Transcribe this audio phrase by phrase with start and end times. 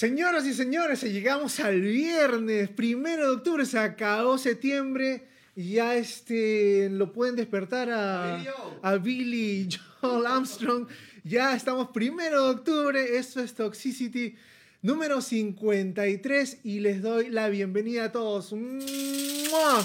[0.00, 6.88] Señoras y señores, llegamos al viernes, primero de octubre, se acabó septiembre y ya este,
[6.88, 8.42] lo pueden despertar a,
[8.80, 9.68] a Billy
[10.00, 10.88] Joel Armstrong.
[11.22, 14.36] Ya estamos primero de octubre, esto es Toxicity
[14.80, 18.54] número 53 y les doy la bienvenida a todos.
[18.54, 19.84] ¡Mua!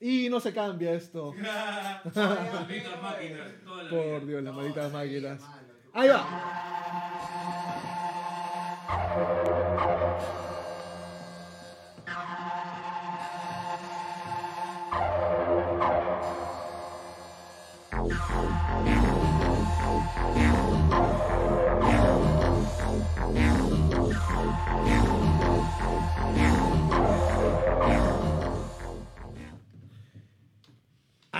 [0.00, 1.34] Y no se cambia esto.
[3.90, 5.42] Por Dios, las malditas máquinas.
[5.92, 7.85] Ahí va.
[8.88, 10.45] Thank you.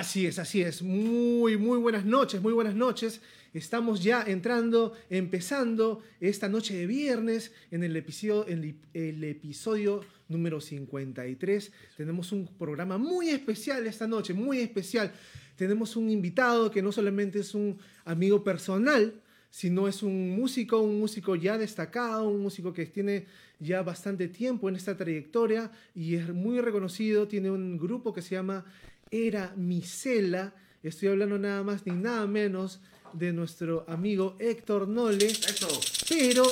[0.07, 0.83] Así es, así es.
[0.83, 3.21] Muy, muy buenas noches, muy buenas noches.
[3.53, 11.73] Estamos ya entrando, empezando esta noche de viernes en el episodio, el episodio número 53.
[11.97, 15.13] Tenemos un programa muy especial esta noche, muy especial.
[15.57, 19.13] Tenemos un invitado que no solamente es un amigo personal,
[19.51, 23.27] sino es un músico, un músico ya destacado, un músico que tiene
[23.59, 27.27] ya bastante tiempo en esta trayectoria y es muy reconocido.
[27.27, 28.65] Tiene un grupo que se llama
[29.11, 30.55] Era Misela.
[30.83, 32.81] Estoy hablando nada más ni nada menos
[33.13, 35.27] de nuestro amigo Héctor Nole.
[35.27, 35.69] Eso.
[36.09, 36.45] Pero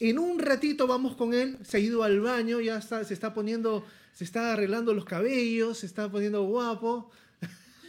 [0.00, 1.58] en un ratito vamos con él.
[1.62, 5.78] Se ha ido al baño, ya está, se está poniendo, se está arreglando los cabellos,
[5.78, 7.10] se está poniendo guapo.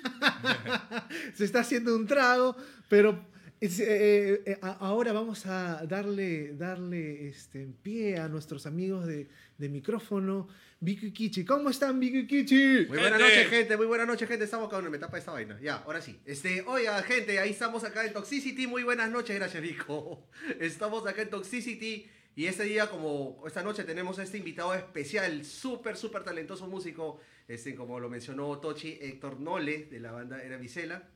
[1.35, 2.56] se está haciendo un trago,
[2.89, 3.25] pero
[3.62, 9.29] eh, eh, a- ahora vamos a darle, darle este, pie a nuestros amigos de,
[9.63, 10.47] de micrófono.
[10.81, 12.85] Vicky y Kichi, ¿cómo están Vicky y Kichi?
[12.90, 13.78] Muy buenas noches, gente.
[13.78, 14.44] Muy buenas noches, gente.
[14.44, 15.57] Estamos acá en me tapa esta vaina.
[15.62, 16.19] Ya, ahora sí.
[16.25, 18.68] Este, oiga, gente, ahí estamos acá en Toxicity.
[18.68, 20.28] Muy buenas noches, gracias, Rico.
[20.59, 22.06] Estamos acá en Toxicity.
[22.35, 27.22] Y este día, como esta noche, tenemos a este invitado especial, súper, súper talentoso músico.
[27.47, 31.07] Este, como lo mencionó Tochi, Héctor Nole, de la banda Era Vicela.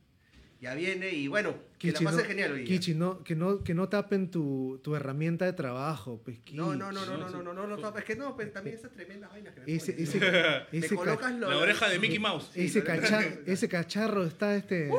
[0.60, 2.68] Ya viene y bueno, que la pase no, genial hoy día.
[2.68, 6.20] Kichi, no, que, no, que no tapen tu, tu herramienta de trabajo.
[6.26, 7.12] Pues, No, no, no, Kichi.
[7.12, 9.54] no, no, no, no, no, no, no, es que no, pues también esas tremendas vainas
[9.54, 10.28] que me Ese, pones, ese, ¿no?
[10.72, 12.50] ese Me colocas lo- La oreja de Mickey Mouse.
[12.54, 14.90] Sí, ese, cacha- ese cacharro está este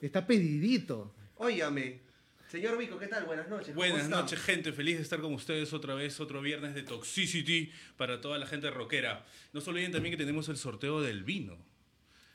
[0.00, 1.14] está pedidito.
[1.36, 2.00] Óigame,
[2.48, 3.24] señor Vico, ¿qué tal?
[3.24, 3.68] Buenas noches.
[3.74, 4.72] ¿cómo Buenas noches, gente.
[4.72, 8.70] Feliz de estar con ustedes otra vez, otro viernes de Toxicity para toda la gente
[8.70, 9.24] rockera.
[9.52, 11.56] No se olviden también que tenemos el sorteo del vino,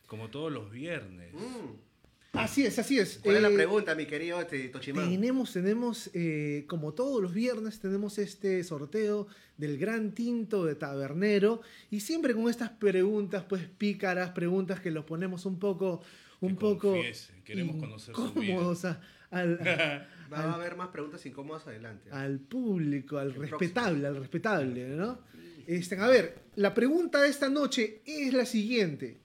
[0.08, 1.34] como todos los viernes.
[1.34, 1.89] Mm,
[2.34, 3.19] Así es, así es.
[3.23, 5.09] ¿Cuál es la Eh, pregunta, mi querido este, Tochimán?
[5.09, 11.62] Tenemos, tenemos, eh, como todos los viernes, tenemos este sorteo del gran tinto de tabernero
[11.90, 16.01] y siempre con estas preguntas, pues pícaras, preguntas que los ponemos un poco,
[16.41, 18.72] un Que poco confiesen, queremos conocer su vida.
[18.84, 19.01] a-
[19.31, 19.59] al,
[20.31, 22.11] Va a haber más preguntas incómodas adelante.
[22.11, 25.19] al público, al El respetable, al respetable, ¿no?
[25.66, 29.17] Este, a ver, la pregunta de esta noche es la siguiente.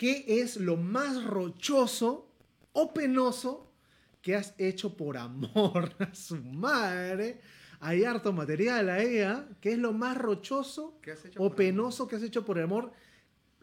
[0.00, 2.26] ¿Qué es lo más rochoso
[2.72, 3.70] o penoso
[4.22, 7.38] que has hecho por amor a su madre?
[7.80, 9.46] Hay harto material ahí, ¿ah?
[9.60, 12.92] ¿Qué es lo más rochoso ¿Qué has hecho o penoso que has hecho por amor?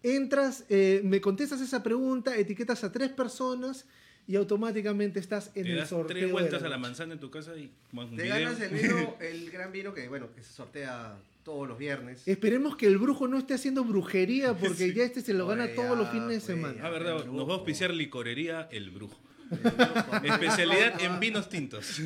[0.03, 3.87] Entras, eh, me contestas esa pregunta, etiquetas a tres personas
[4.27, 6.15] y automáticamente estás en Te el das sorteo.
[6.17, 8.35] tres de vueltas la a la manzana en tu casa y más un Te video.
[8.41, 11.17] ganas el vino, el gran vino que, bueno, que se sortea
[11.47, 12.27] todos los viernes.
[12.27, 14.93] Esperemos que el brujo no esté haciendo brujería porque Sí.
[14.93, 16.81] ya este se lo gana Oye, todos los ya, fines de pues, semana.
[16.83, 19.17] Ah, verdad, El nos va a auspiciar licorería El Brujo.
[19.49, 20.25] El brujo.
[20.25, 21.99] Especialidad en vinos tintos.
[21.99, 22.05] Lo,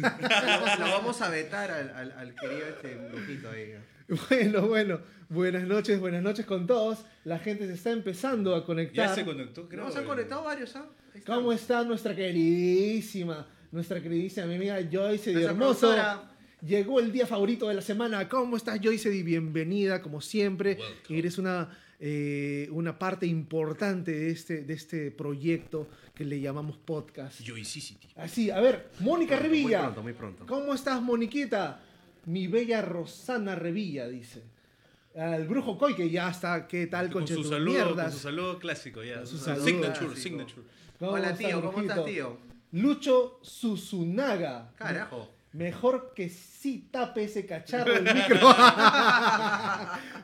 [0.91, 3.73] vamos a vetar al, al, al querido este brujito ahí.
[4.29, 4.99] Bueno, bueno,
[5.29, 6.99] buenas noches, buenas noches con todos.
[7.23, 9.15] La gente se está empezando a Ya conectar.
[9.15, 9.85] se conectó, creo.
[9.85, 10.85] Nos han conectado varios, ¿ah?
[11.25, 15.79] ¿Cómo está nuestra queridísima, nuestra queridísima mi amiga Joyce de Hermoso?
[15.89, 16.30] productora.
[16.61, 18.29] Llegó el día favorito de la semana.
[18.29, 19.09] ¿Cómo estás, Joyce?
[19.23, 20.77] Bienvenida, como siempre.
[20.79, 21.17] Welcome.
[21.19, 21.69] Eres una,
[21.99, 27.41] eh, una parte importante de este, de este proyecto que le llamamos podcast.
[27.43, 28.09] Joycicity.
[28.15, 29.77] Así, a ver, Mónica Pronto, Revilla.
[29.79, 30.45] Muy pronto, muy pronto.
[30.45, 31.81] ¿Cómo estás, Moniquita?
[32.27, 34.43] Mi bella Rosana Revilla, dice.
[35.15, 38.13] Al brujo Coy, que ya está, ¿qué tal con, Con su saludo, con mierdas?
[38.13, 39.15] su saludo clásico ya.
[39.17, 40.15] Con su saludo signature, clásico.
[40.21, 40.61] signature.
[40.99, 42.37] ¿Cómo Hola, tío, ¿cómo estás, tío?
[42.73, 44.71] Lucho Susunaga.
[44.75, 45.40] Carajo.
[45.53, 48.39] Mejor que sí tape ese cacharro del micro.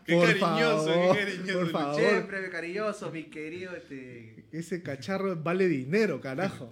[0.05, 1.99] Qué Por cariñoso, qué favor, cariñoso, Por favor.
[1.99, 4.45] Siempre cariñoso, mi querido este.
[4.53, 6.71] Ese cacharro vale dinero, carajo.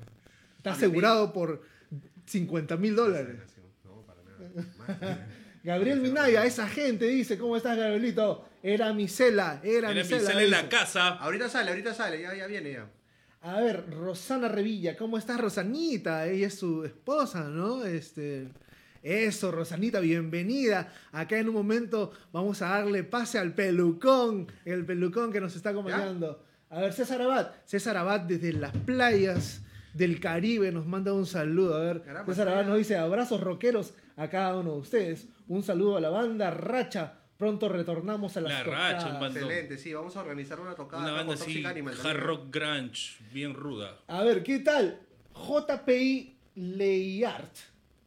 [0.57, 1.63] Está asegurado por
[2.27, 3.35] 50 mil dólares.
[3.83, 5.27] No, para nada.
[5.65, 8.47] Gabriel Minaya, esa gente dice, ¿cómo estás, Gabrielito?
[8.63, 10.21] Era mi cela, era, Era mi cela.
[10.21, 11.09] Pixel en la casa.
[11.09, 12.87] Ahorita sale, ahorita sale, ya, ya viene ya.
[13.45, 16.25] A ver, Rosana Revilla, ¿cómo estás, Rosanita?
[16.25, 17.85] Ella es su esposa, ¿no?
[17.85, 18.47] Este,
[19.03, 20.91] Eso, Rosanita, bienvenida.
[21.11, 25.69] Acá en un momento vamos a darle pase al pelucón, el pelucón que nos está
[25.69, 26.43] acompañando.
[26.71, 27.51] A ver, César Abad.
[27.65, 29.61] César Abad desde las playas
[29.93, 31.75] del Caribe nos manda un saludo.
[31.75, 35.27] A ver, Caramba, César Abad nos dice abrazos rockeros a cada uno de ustedes.
[35.47, 37.19] Un saludo a la banda Racha.
[37.37, 41.11] Pronto retornamos a las La Racha, un Excelente, sí, vamos a organizar una tocada Una
[41.11, 43.99] banda así, Toxic Animal hard rock grunge, bien ruda.
[44.07, 45.01] A ver, ¿qué tal?
[45.33, 47.55] JPI Leyart.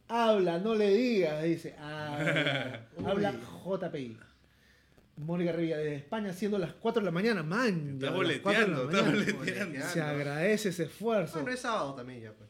[0.08, 1.76] Habla, no le digas, dice.
[1.78, 3.34] Habla, habla
[3.64, 4.16] JPI.
[5.18, 7.94] Mónica Revilla desde España siendo las 4 de la mañana, man.
[7.94, 9.10] Estás ya, las 4 de la boleteando, mañana.
[9.10, 9.86] boleteando.
[9.88, 11.34] Se agradece ese esfuerzo.
[11.34, 12.48] Bueno, es sábado también ya, pues.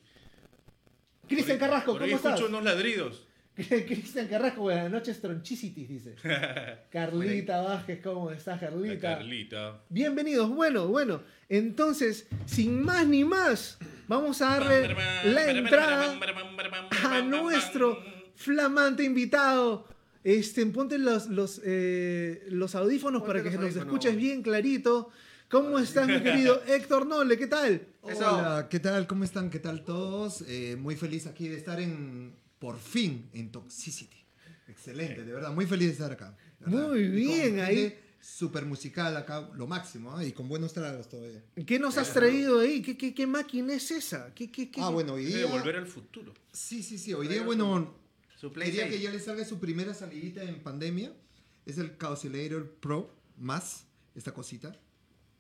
[1.26, 2.34] Cristian Carrasco, por ahí ¿cómo estás?
[2.34, 3.27] escucho unos ladridos.
[3.86, 6.14] Cristian Carrasco, buenas noches, Tronchicities, dice.
[6.92, 9.16] Carlita Vázquez, ¿cómo estás, La Carlita?
[9.16, 9.82] Carlita.
[9.88, 11.22] Bienvenidos, bueno, bueno.
[11.48, 14.94] Entonces, sin más ni más, vamos a darle
[15.24, 16.20] la entrada
[17.04, 18.00] a nuestro
[18.36, 19.88] flamante invitado.
[20.22, 23.86] Este, ponte los, los, eh, los audífonos Ponte para que los nos audífonos.
[23.86, 25.10] escuches bien clarito.
[25.48, 27.36] ¿Cómo estás, mi querido Héctor Noble?
[27.36, 27.88] ¿Qué tal?
[28.02, 29.08] Hola, ¿qué tal?
[29.08, 29.50] ¿Cómo están?
[29.50, 30.44] ¿Qué tal todos?
[30.46, 34.16] Eh, muy feliz aquí de estar en, por fin, en Toxicity.
[34.68, 36.36] Excelente, de verdad, muy feliz de estar acá.
[36.60, 36.88] de verdad.
[36.88, 37.98] Muy bien, ahí.
[38.20, 40.24] Súper musical acá, lo máximo, ¿ah?
[40.24, 41.42] y con buenos tragos todavía.
[41.64, 42.82] ¿Qué nos has traído ahí?
[42.82, 44.34] ¿Qué, qué, qué máquina es esa?
[44.34, 44.80] ¿Qué, qué, qué?
[44.80, 45.46] Ah, bueno, hoy día...
[45.46, 46.34] volver al futuro.
[46.52, 47.94] Sí, sí, sí, hoy día, bueno,
[48.36, 48.92] Su quería 6.
[48.92, 51.12] que ya le salga su primera salidita en pandemia.
[51.64, 53.84] Es el Causelator Pro más,
[54.16, 54.76] esta cosita.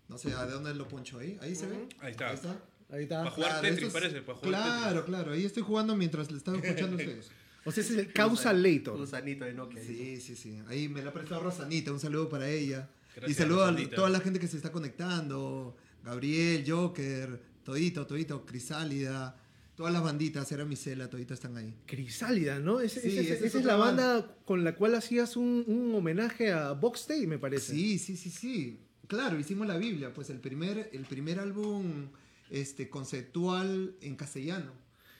[0.08, 1.36] No sé, ¿a dónde lo poncho ahí?
[1.42, 1.88] ¿Ahí se ve?
[2.00, 2.28] Ahí está.
[2.28, 2.62] Ahí está.
[2.90, 3.18] Ahí está.
[3.18, 6.38] Para jugar Claro, Tetris, es- parece, para jugar Claro, claro, ahí estoy jugando mientras le
[6.38, 7.30] estaba escuchando a ustedes.
[7.64, 8.96] O sea, ese es el Causalator.
[8.96, 9.82] Gusanito de Nokia.
[9.82, 10.58] Sí, sí, sí.
[10.68, 12.88] Ahí me la ha prestado Rosanita, un saludo para ella.
[13.14, 13.96] Gracias, y saludo a Rosanita.
[13.96, 15.76] toda la gente que se está conectando.
[16.02, 19.36] Gabriel, Joker, Todito, Todito, Crisálida,
[19.74, 21.74] todas las banditas, era Misela, Todito están ahí.
[21.84, 22.80] Crisálida, ¿no?
[22.80, 26.50] Ese- Sí, esa esa es es la banda con la cual hacías un, un homenaje
[26.52, 27.72] a Box Day, me parece.
[27.72, 28.80] Sí, sí, sí, sí.
[29.08, 32.06] Claro, hicimos la Biblia, pues el primer, el primer álbum
[32.50, 34.72] este, conceptual en castellano,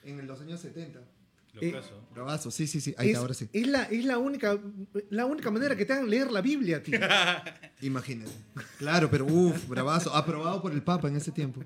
[0.05, 1.01] en los años 70.
[1.55, 1.81] Lo Eh,
[2.51, 2.95] sí, sí, sí.
[2.99, 3.49] Ahí es, está, ahora sí.
[3.53, 4.61] es la, es la única
[5.11, 7.01] la única manera que te hagan leer la Biblia, tío.
[7.81, 8.31] Imagínate.
[8.79, 10.15] Claro, pero uff, bravazo.
[10.15, 11.63] Aprobado por el Papa en ese tiempo.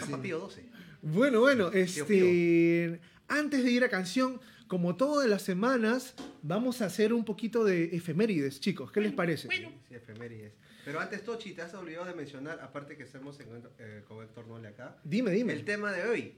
[0.00, 0.64] Papa Pío 12.
[1.02, 7.12] Bueno, bueno, este antes de ir a canción, como todas las semanas, vamos a hacer
[7.12, 8.92] un poquito de efemérides, chicos.
[8.92, 9.48] ¿Qué les parece?
[9.48, 10.52] Sí, efemérides.
[10.90, 13.46] Pero antes, Tochi, te has olvidado de mencionar, aparte que estamos en,
[13.78, 15.52] eh, con Héctor Nole acá, Dime, dime.
[15.52, 16.32] el tema de hoy.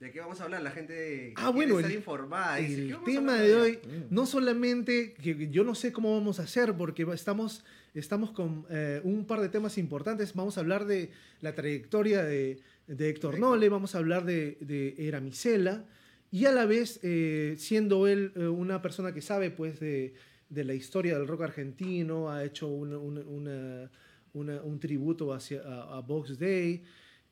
[0.00, 0.62] ¿De qué vamos a hablar?
[0.62, 2.56] La gente Ah, bueno, estar el- informada.
[2.56, 3.70] Dice, ¿qué El tema de hoy?
[3.84, 8.64] hoy, no solamente, que yo no sé cómo vamos a hacer, porque estamos, estamos con
[8.70, 10.32] eh, un par de temas importantes.
[10.32, 11.10] Vamos a hablar de
[11.42, 13.38] la trayectoria de, de Héctor.
[13.38, 15.84] Nole, vamos a hablar de, de Era Micela,
[16.30, 20.14] y a la vez, eh, siendo él eh, una persona que sabe pues, de,
[20.48, 23.90] de la historia del rock argentino, ha hecho una- una- una-
[24.34, 26.82] una- un tributo hacia, a, a Box Day,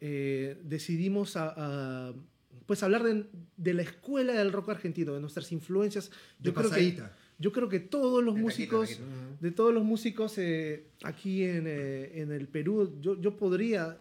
[0.01, 2.15] eh, decidimos a- a,
[2.67, 3.25] pues hablar de,
[3.57, 6.11] de la escuela del rock argentino, de nuestras influencias.
[6.39, 6.77] De Yo creo, que,
[7.39, 9.01] yo creo que todos los De músicos,
[9.41, 13.99] de todos los músicos eh, aquí en, eh, en el Perú, yo, yo podría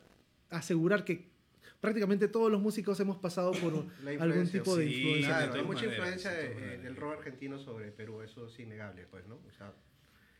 [0.49, 1.25] asegurar que
[1.85, 3.73] prácticamente todos los músicos hemos pasado por
[4.19, 5.27] algún influencia, tipo de sí, influencia.
[5.37, 8.21] Claro, de hay mucha maneras, influencia de de- todas eh, del rock argentino sobre Perú,
[8.21, 9.35] eso es innegable, pues, ¿no?
[9.35, 9.73] O sea,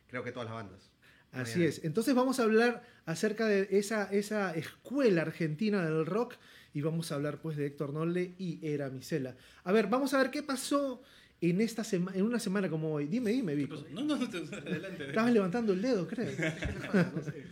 [0.08, 0.92] creo que todas las bandas.
[1.32, 1.84] Así es.
[1.84, 6.36] Entonces vamos a hablar acerca de esa, esa escuela argentina del rock
[6.74, 9.36] y vamos a hablar pues de Héctor Nolle y Era Micela.
[9.66, 11.02] A ver, vamos a ver qué pasó
[11.42, 13.08] en esta semana, en una semana como hoy.
[13.08, 13.76] Dime, dime, ¿Qué Vico.
[13.92, 15.08] No, no, no, adelante.
[15.10, 16.32] Estabas levantando el dedo, creo.
[17.16, 17.44] No sé.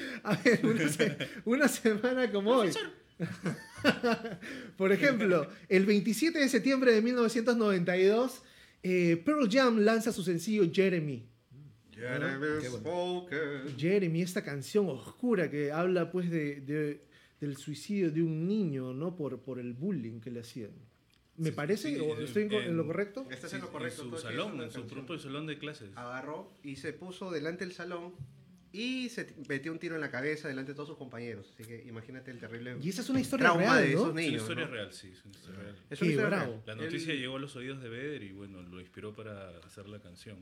[0.24, 2.70] A ver, una, se- una semana como hoy.
[4.76, 8.42] Por ejemplo, el 27 de septiembre de 1992,
[8.82, 11.26] eh, Pearl Jam lanza su sencillo Jeremy.
[11.92, 13.76] Jeremy Spoken.
[13.78, 17.04] Jeremy, esta canción oscura que habla pues de, de-
[17.40, 19.16] del suicidio de un niño, ¿no?
[19.16, 20.70] Por, por el bullying que le hacían.
[21.36, 21.94] ¿Me Sí, parece?
[21.94, 23.26] sí, ¿O ¿Estoy en, en- lo correcto?
[23.30, 24.02] Estás Sí, en lo correcto.
[24.04, 25.90] En su salón, en su propio salón de clases.
[25.96, 28.12] Agarró y se puso delante del salón
[28.72, 31.50] y se metió un tiro en la cabeza delante de todos sus compañeros.
[31.54, 33.92] Así que imagínate el terrible Y esa es una historia trauma real, de ¿no?
[33.94, 34.40] esos Es una niños.
[34.42, 34.70] historia ¿no?
[34.72, 35.76] real, sí, es una historia real.
[35.90, 36.52] Es Qué una historia bravo.
[36.52, 36.62] real.
[36.66, 39.98] La noticia llegó a los oídos de Vedder y bueno, lo inspiró para hacer la
[40.00, 40.38] canción.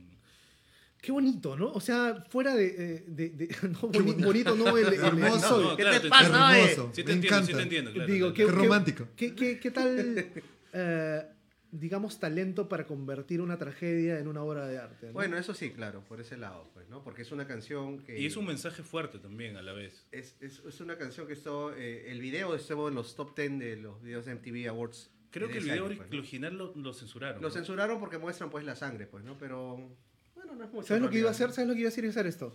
[1.01, 1.71] Qué bonito, ¿no?
[1.71, 2.67] O sea, fuera de...
[2.67, 5.61] eh, de- de- no, boni- bonito no el, el Hermoso.
[5.61, 6.47] No, ¿Qué claro, te te pasa, entiendo.
[6.47, 6.71] oye?
[6.71, 6.91] Hermoso.
[6.93, 7.57] Sí te me entiendo, sí encanta.
[7.57, 8.13] te entiendo, claro.
[8.13, 8.33] Digo, claro.
[8.35, 9.07] qué, Qué romántico.
[9.15, 10.31] ¿Qué, qué- qué tal,
[10.73, 11.27] eh,
[11.71, 15.07] digamos, talento para convertir una tragedia en una obra de arte?
[15.07, 15.13] ¿no?
[15.13, 17.03] Bueno, eso sí, claro, por ese lado, pues, ¿no?
[17.03, 18.19] Porque es una canción que...
[18.19, 20.05] Y es un mensaje fuerte también a la vez.
[20.11, 23.59] es, es- es una canción que estuvo, eh, el video estuvo en los top 10
[23.59, 26.17] de los videos de MTV Awards Creo que el video año, pues, ¿no?
[26.17, 27.41] original lo, lo censuraron.
[27.41, 27.53] Lo ¿no?
[27.53, 29.37] censuraron porque muestran pues la sangre, pues, ¿no?
[29.37, 29.95] Pero
[30.35, 30.87] bueno, no es mucho.
[30.89, 31.53] ¿Sabes lo que iba a hacer?
[31.53, 32.03] ¿Sabes lo que iba a hacer?
[32.03, 32.53] Iba a hacer esto.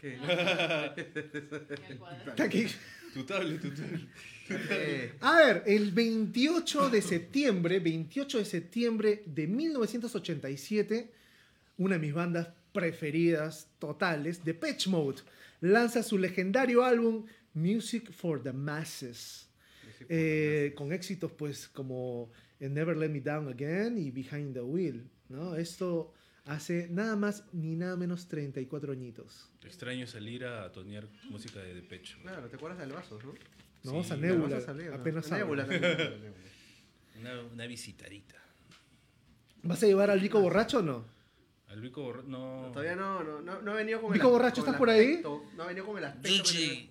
[0.00, 0.16] ¿Qué?
[2.28, 2.66] Está aquí.
[3.14, 4.00] Tu tablet, tu tablet.
[5.20, 11.10] A ver, el 28 de septiembre, 28 de septiembre de 1987,
[11.78, 15.22] una de mis bandas preferidas totales, Depeche Mode,
[15.60, 19.48] lanza su legendario álbum Music for the Masses,
[20.08, 25.56] eh, con éxitos pues como Never Let Me Down Again y Behind the Wheel, ¿no?
[25.56, 26.12] Esto
[26.44, 29.50] hace nada más ni nada menos 34 añitos.
[29.64, 32.16] Extraño salir a tonear música de Depeche.
[32.22, 33.34] Claro, ¿te acuerdas del vaso, no?
[33.84, 36.08] Nos vamos a Nebula, a salir, apenas también, Nebula.
[37.20, 38.34] Una, una visitadita.
[39.62, 41.04] ¿Vas a llevar al Vico borracho o no?
[41.68, 42.70] Al Vico Borra- no.
[42.72, 44.90] Todavía no, no, no, no ha venido con Vico el borracho, con ¿estás el por
[44.90, 45.06] ahí?
[45.08, 46.28] aspecto, No ha venido con el aspecto.
[46.44, 46.90] Yuji,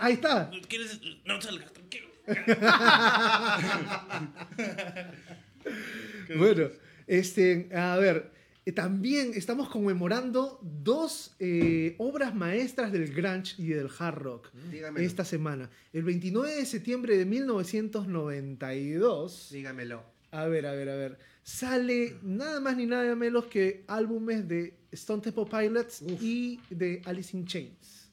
[0.00, 0.50] Ahí está.
[0.68, 1.00] ¿quieres?
[1.24, 2.08] No salgas, tranquilo.
[6.36, 6.68] Bueno,
[7.06, 8.30] este, a ver,
[8.74, 15.04] también estamos conmemorando dos eh, obras maestras del grunge y del hard rock Dígamelo.
[15.04, 15.70] esta semana.
[15.92, 20.04] El 29 de septiembre de 1992, Dígamelo.
[20.30, 24.78] a ver, a ver, a ver, sale nada más ni nada menos que álbumes de
[24.92, 28.08] Stone Temple Pilots y de Alice in Chains.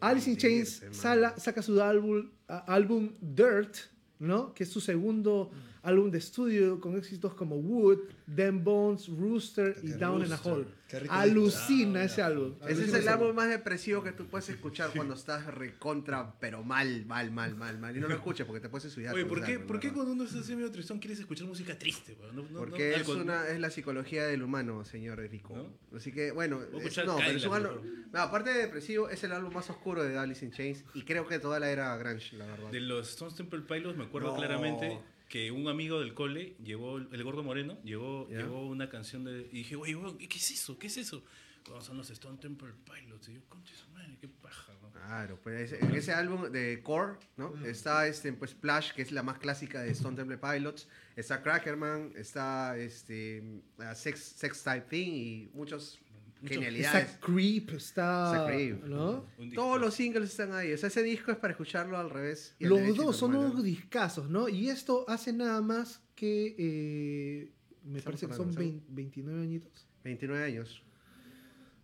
[0.00, 3.76] Alice in Chains sala- saca su álbum, Dirt,
[4.18, 4.52] ¿no?
[4.52, 5.50] Que es su segundo
[5.86, 7.98] álbum de estudio con éxitos como Wood,
[8.34, 10.52] Them Bones, Rooster y Down in a Rooster.
[10.52, 10.66] Hole.
[11.08, 12.54] Alucina ese álbum.
[12.68, 17.04] Ese es el álbum más depresivo que tú puedes escuchar cuando estás recontra, pero mal,
[17.06, 17.96] mal, mal, mal, mal.
[17.96, 19.14] Y no lo escuches porque te puedes suicidar.
[19.14, 21.78] Oye, ¿por qué, álbum, ¿por qué cuando uno está así medio tristón quieres escuchar música
[21.78, 22.16] triste?
[22.32, 25.56] No- no- no- Porque al es, una, es la psicología del humano, señor Rico.
[25.56, 25.96] ¿No?
[25.96, 27.78] Así que, bueno, es- no, pero es un álbum.
[28.12, 30.84] No, aparte de depresivo, es el álbum más oscuro de Alice in Chains.
[30.94, 32.70] Y creo que toda la era Grunge, la verdad.
[32.70, 34.36] De los Stone Temple Pilots me acuerdo No.
[34.36, 39.48] claramente que un amigo del cole llevó, el gordo moreno, llevó, llevó una canción de...
[39.52, 39.96] Y dije, oye,
[40.28, 40.78] ¿qué, es eso?
[40.78, 41.24] ¿Qué es eso?
[41.66, 43.28] Bueno, son los Stone Temple Pilots.
[43.28, 44.92] Y yo, concha su madre, qué paja, ¿no?
[44.92, 47.52] Claro, pues ese- en ese álbum de Core, ¿no?
[47.66, 50.86] Está este, pues Splash, que es la más clásica de Stone Temple Pilots.
[51.16, 53.42] Está Crackerman, está este,
[53.78, 55.98] uh, Sex, Sex Type Thing y muchos
[56.44, 57.04] genialidades.
[57.10, 58.32] Está Creep, está.
[58.36, 58.84] Está Creep.
[58.84, 59.26] ¿no?
[59.54, 60.72] Todos los singles están ahí.
[60.72, 62.54] O sea, ese disco es para escucharlo al revés.
[62.58, 64.48] y al Los dos son unos discazos, ¿no?
[64.48, 66.54] Y esto hace nada más que.
[66.58, 67.52] eh,
[67.84, 69.86] me parece que son hablando, 20 29 añitos.
[70.04, 70.82] 29 años.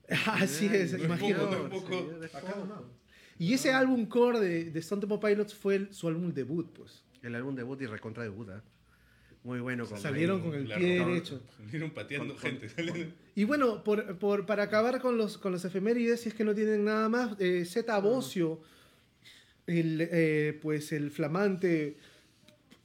[0.27, 1.45] Así es, No es imagínate.
[1.45, 1.89] poco, no es poco.
[1.89, 2.67] señor, es Acá poco.
[2.67, 2.83] nomás.
[3.39, 7.05] Y ese álbum core de, de Stone Temple Pilots fue el- su álbum debut, pues.
[7.23, 8.63] El álbum debut y recontra debut, ¿ah?
[9.45, 9.87] Muy bueno.
[9.87, 11.43] Con Salieron con el pie derecho.
[11.65, 13.13] Salieron pateando Con- con- gente.
[13.35, 16.55] Y bueno, por, por- para acabar con los, con los efemérides, si es que no
[16.55, 18.61] tienen nada más, eh, Zeta Bocio,
[19.67, 21.97] el, eh, pues el flamante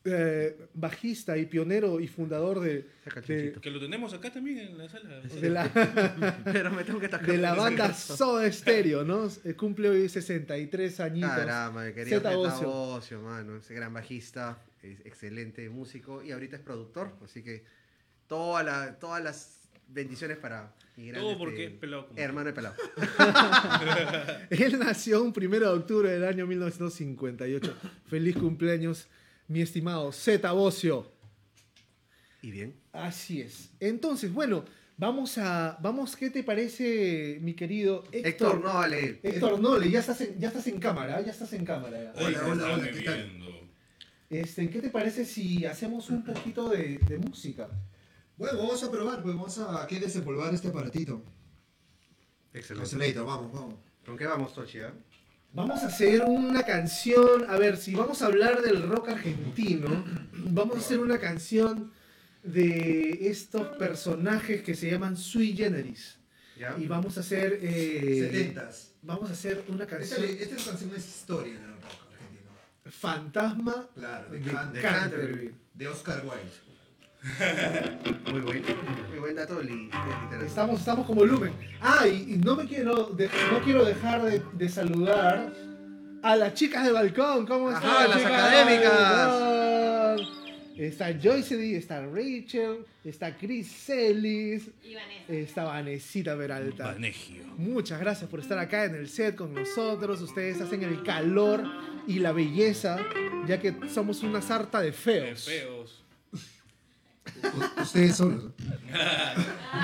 [0.05, 2.87] eh, bajista y pionero y fundador de,
[3.27, 3.53] de.
[3.61, 5.19] Que lo tenemos acá también en la sala.
[5.19, 7.93] de la, Pero me tengo que de la banda.
[7.93, 9.27] Soda Stereo, ¿no?
[9.43, 11.29] Eh, Cumple hoy 63 añitos.
[11.29, 12.67] Caramba, querido Zeta Bocio.
[12.67, 13.57] Bocio, mano.
[13.57, 17.11] Ese gran bajista, es excelente músico y ahorita es productor.
[17.23, 17.63] Así que
[18.27, 22.47] toda la- todas las bendiciones para mi gran, Todo porque este, es pelado como hermano
[22.47, 22.75] de pelado.
[24.49, 27.75] Él nació un 1 de octubre del año 1958.
[28.09, 29.07] Feliz cumpleaños,
[29.47, 31.11] mi estimado Zeta Bocio.
[32.41, 32.79] Y bien.
[32.91, 33.71] Así es.
[33.79, 34.63] Entonces, bueno,
[34.97, 35.77] vamos a.
[35.81, 38.27] Vamos, ¿qué te parece, mi querido Héctor?
[38.27, 39.19] Héctor, no vale.
[39.23, 42.13] Héctor Nole, ya estás en, ya estás en cámara, ya estás en cámara.
[42.15, 43.31] Hola, se hola, hola, ¿qué tal?
[44.29, 47.69] Este, ¿Qué te parece si hacemos un poquito de, de música?
[48.35, 51.23] Bueno, vamos a probar, pues vamos a aquí desempolvar este aparatito.
[52.53, 52.95] Excelente.
[52.95, 53.75] Oscillator, vamos, vamos.
[54.05, 54.79] ¿Con qué vamos, Tochi?
[54.79, 54.93] ah?
[55.53, 57.49] Vamos a hacer una canción.
[57.49, 61.91] A ver, si vamos a hablar del rock argentino, vamos a hacer una canción
[62.43, 66.17] de estos personajes que se llaman Sui Generis.
[66.59, 66.75] ¿Ya?
[66.77, 67.59] Y vamos a hacer.
[67.61, 68.53] eh,
[69.01, 70.23] vamos a hacer una Esta, canción.
[70.25, 72.51] esta canción es historia en el rock argentino.
[72.85, 75.55] Fantasma Claro, de, de Can- de Canterbury.
[75.73, 76.66] de Oscar Wilde.
[78.31, 78.63] Muy buen,
[79.09, 80.45] muy buen dato de de.
[80.45, 81.51] Estamos, estamos como Lumen.
[81.81, 85.51] Ah, y, y no me quiero, de- no quiero dejar de, de saludar
[86.21, 87.45] a las chicas de balcón.
[87.47, 88.09] ¿Cómo Ajá, están?
[88.09, 90.37] las chicas de académicas.
[90.77, 95.33] Está Joyce D, está Rachel, está Chris Y Vanessa.
[95.33, 96.85] está Vanesita Peralta.
[96.93, 97.43] Vanegio.
[97.57, 100.21] Muchas gracias por estar acá en el set con nosotros.
[100.21, 101.63] Ustedes hacen el calor
[102.05, 102.97] y la belleza,
[103.47, 105.45] ya que somos una sarta de feos.
[105.45, 106.03] feos.
[107.43, 108.51] U- Ustedes solos.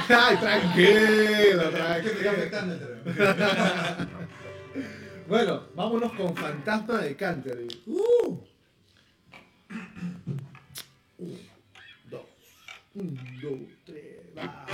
[0.09, 2.29] Ay, tranquilo, ¿Qué me está tranquilo.
[2.31, 4.09] afectando el terreno?
[5.25, 7.81] Bueno, vámonos con Fantasma de Canterbury.
[12.09, 12.21] dos.
[12.93, 14.65] Un, dos, tres, va.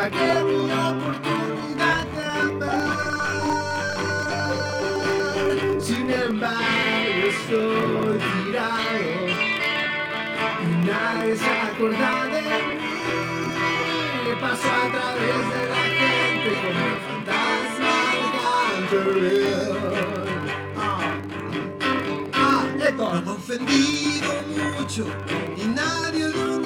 [0.00, 3.00] Pagué mi oportunidad de amar.
[5.78, 9.10] Sin embargo, estoy tirado
[10.64, 12.78] y nadie se acuerda de mí.
[14.40, 19.70] Paso a través de la gente como el fantasma de Canterville.
[20.78, 21.10] Ah,
[22.32, 23.10] ah, Héctor.
[23.16, 25.04] Han ofendido mucho
[25.58, 26.59] y nadie da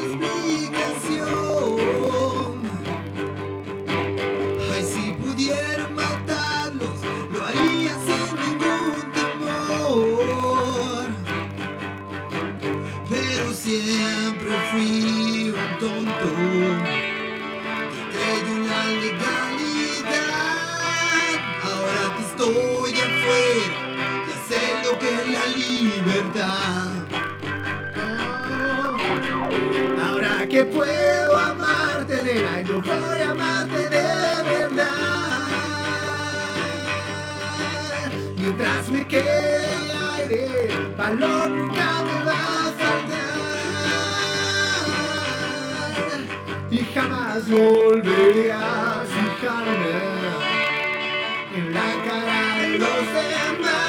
[30.55, 34.07] que puedo amarte, nena, yo voy a amarte de
[34.53, 35.49] verdad.
[38.37, 39.67] Mientras me quede
[40.17, 40.47] aire,
[40.97, 43.39] valor nunca me va a faltar.
[46.71, 49.97] Y jamás volveré a fijarme
[51.57, 53.84] en la cara de los demás.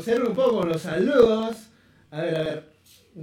[0.00, 1.56] Retroceder un poco con los saludos.
[2.10, 2.70] A ver, a ver.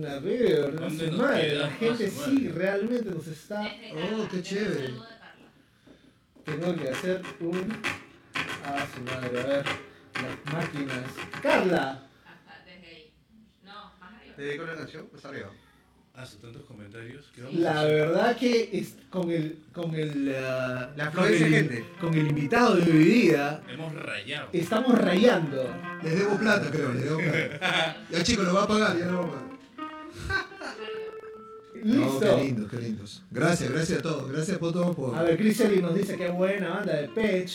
[0.06, 1.48] A ver, no ¿Dónde sé nos madre.
[1.48, 1.60] queda?
[1.62, 3.62] La gente sí realmente nos está.
[3.94, 4.86] Oh, qué chévere.
[4.86, 5.50] el saludo de Carla.
[6.46, 7.74] Tengo que hacer un.
[8.66, 9.66] Ah, su madre, a ver.
[9.66, 11.06] Las máquinas.
[11.42, 12.04] Carla.
[12.26, 13.14] Hasta desde ahí.
[13.64, 14.36] No, más arriba.
[14.36, 15.08] ¿Te dedico una canción?
[15.08, 15.50] Pues arriba.
[16.18, 17.26] Hace tantos comentarios.
[17.36, 19.60] ¿Qué vamos a La verdad que es con el.
[19.72, 20.32] con el.
[20.32, 21.86] La con el- de gente.
[22.02, 23.62] Con el invitado de hoy día.
[23.72, 24.50] Hemos rayado.
[24.52, 25.64] Estamos rayando.
[26.04, 27.98] Les debo plata, creo, les debo plata.
[28.12, 29.48] Ya chicos, lo va a pagar, ya no va a pagar.
[31.84, 32.20] No, Listo.
[32.36, 33.24] qué lindos, qué lindos.
[33.30, 34.32] Gracias, gracias a todos.
[34.32, 34.94] Gracias por todo.
[34.96, 35.16] Por...
[35.16, 37.52] A ver, Chris Eli nos dice que buena banda de Pech.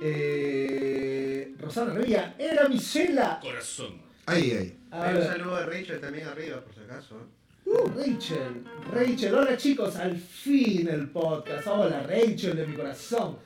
[0.00, 3.38] Eh, Rosana Revilla, era mi cela.
[3.42, 4.00] Corazón.
[4.24, 4.78] Ahí, ahí.
[4.90, 7.16] A Hay un saludo de Rachel también arriba, por si acaso.
[7.66, 7.70] ¿Eh?
[7.70, 11.66] uh, Rachel, Rachel, hola chicos, al fin el podcast.
[11.66, 13.36] Hola Rachel de mi corazón.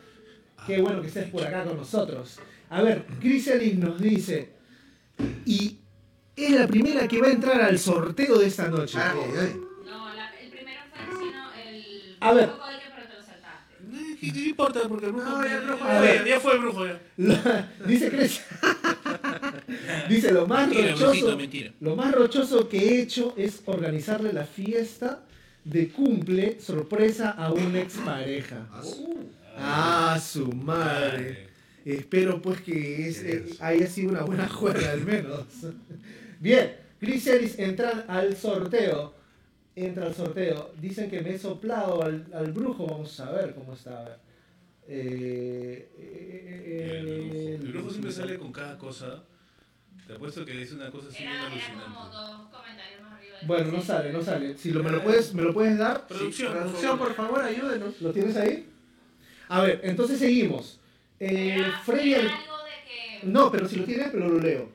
[0.66, 2.38] Qué bueno que estés por acá con nosotros.
[2.70, 4.50] A ver, Chris Eli nos dice,
[5.44, 5.78] y
[6.34, 8.98] es la primera que va a entrar al sorteo de esta noche.
[9.00, 9.14] Ah.
[9.84, 12.16] No, la- el primero fue el.
[12.20, 12.48] A ver.
[13.92, 14.80] Eh, ¿Qué, qué importa?
[14.88, 15.28] Porque el brujo.
[15.30, 16.28] No, ya el brujo ya, ya fue, fue.
[16.28, 16.86] ya fue el brujo.
[16.86, 17.00] Ya.
[17.78, 18.40] Lo- dice Chris.
[20.08, 21.36] dice lo más Mentira, rochoso.
[21.36, 21.72] mentira.
[21.80, 25.22] Lo más rochoso que he hecho es organizarle la fiesta
[25.64, 28.68] de cumple sorpresa a una expareja.
[28.72, 29.18] Ah, su-.
[29.58, 31.46] Ah, su madre.
[31.84, 35.44] Espero pues que es- eh, haya sido una buena juega al menos.
[36.40, 39.14] Bien, Chris Ellis entra al sorteo.
[39.74, 40.72] Entra al sorteo.
[40.80, 42.86] Dicen que me he soplado al, al brujo.
[42.86, 44.18] Vamos a ver cómo está.
[44.88, 47.34] Eh, eh, El brujo.
[47.34, 49.24] eh, El brujo siempre sale con cada cosa.
[50.06, 52.16] Te apuesto que dice una cosa así bien Era, era como alucinante.
[52.16, 53.38] dos comentarios más arriba.
[53.40, 54.56] de- Bueno, no sale, no sale.
[54.56, 56.06] Si lo, me, lo puedes, ¿Me lo puedes dar?
[56.06, 57.06] Producción, por Producción, favor.
[57.14, 58.00] por favor, ayúdenos.
[58.00, 58.68] ¿Lo tienes ahí?
[59.48, 60.78] A ver, entonces seguimos.
[61.18, 62.12] Eh, Era- Freddy...
[62.14, 63.26] era Ale- algo de que.
[63.26, 64.68] No, pero si lo tienes, pero lo leo.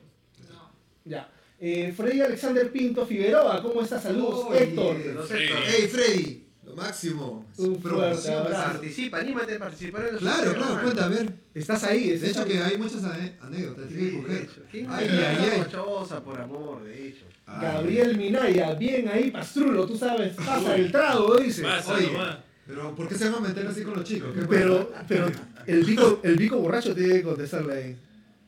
[0.52, 0.70] No.
[1.04, 1.28] Ya.
[1.60, 4.02] Eh, Freddy Alexander Pinto Figueroa, ¿cómo estás?
[4.02, 4.46] Saludos.
[4.48, 4.64] Oye.
[4.64, 4.96] Héctor.
[5.14, 5.52] No sé, Freddy.
[5.66, 7.44] Hey Freddy, lo máximo.
[7.58, 8.30] Un fuerte.
[8.30, 11.32] Participa, anímate a participar en los Claro, claro, cuenta, a ver.
[11.54, 12.10] Estás ahí.
[12.18, 12.48] De hecho ahí.
[12.48, 14.42] que hay muchas ane- anécdotas, Sí, tienes que de coger.
[14.42, 14.60] hecho.
[14.70, 16.20] ¿Quién Ay, ay, ay.
[16.24, 17.24] Por amor, de hecho.
[17.46, 17.60] Ay.
[17.62, 21.62] Gabriel Minaya, bien ahí, Pastrulo, tú sabes, pasa el trago, dice.
[21.62, 22.12] Pasa Oye.
[22.12, 22.36] nomás.
[22.64, 24.30] Pero ¿por qué se van a meter así con los chicos?
[24.34, 25.26] ¿Qué Pero, pero
[25.66, 27.96] el bico, el bico borracho tiene que contestarle ahí.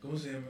[0.00, 0.46] ¿Cómo se llama?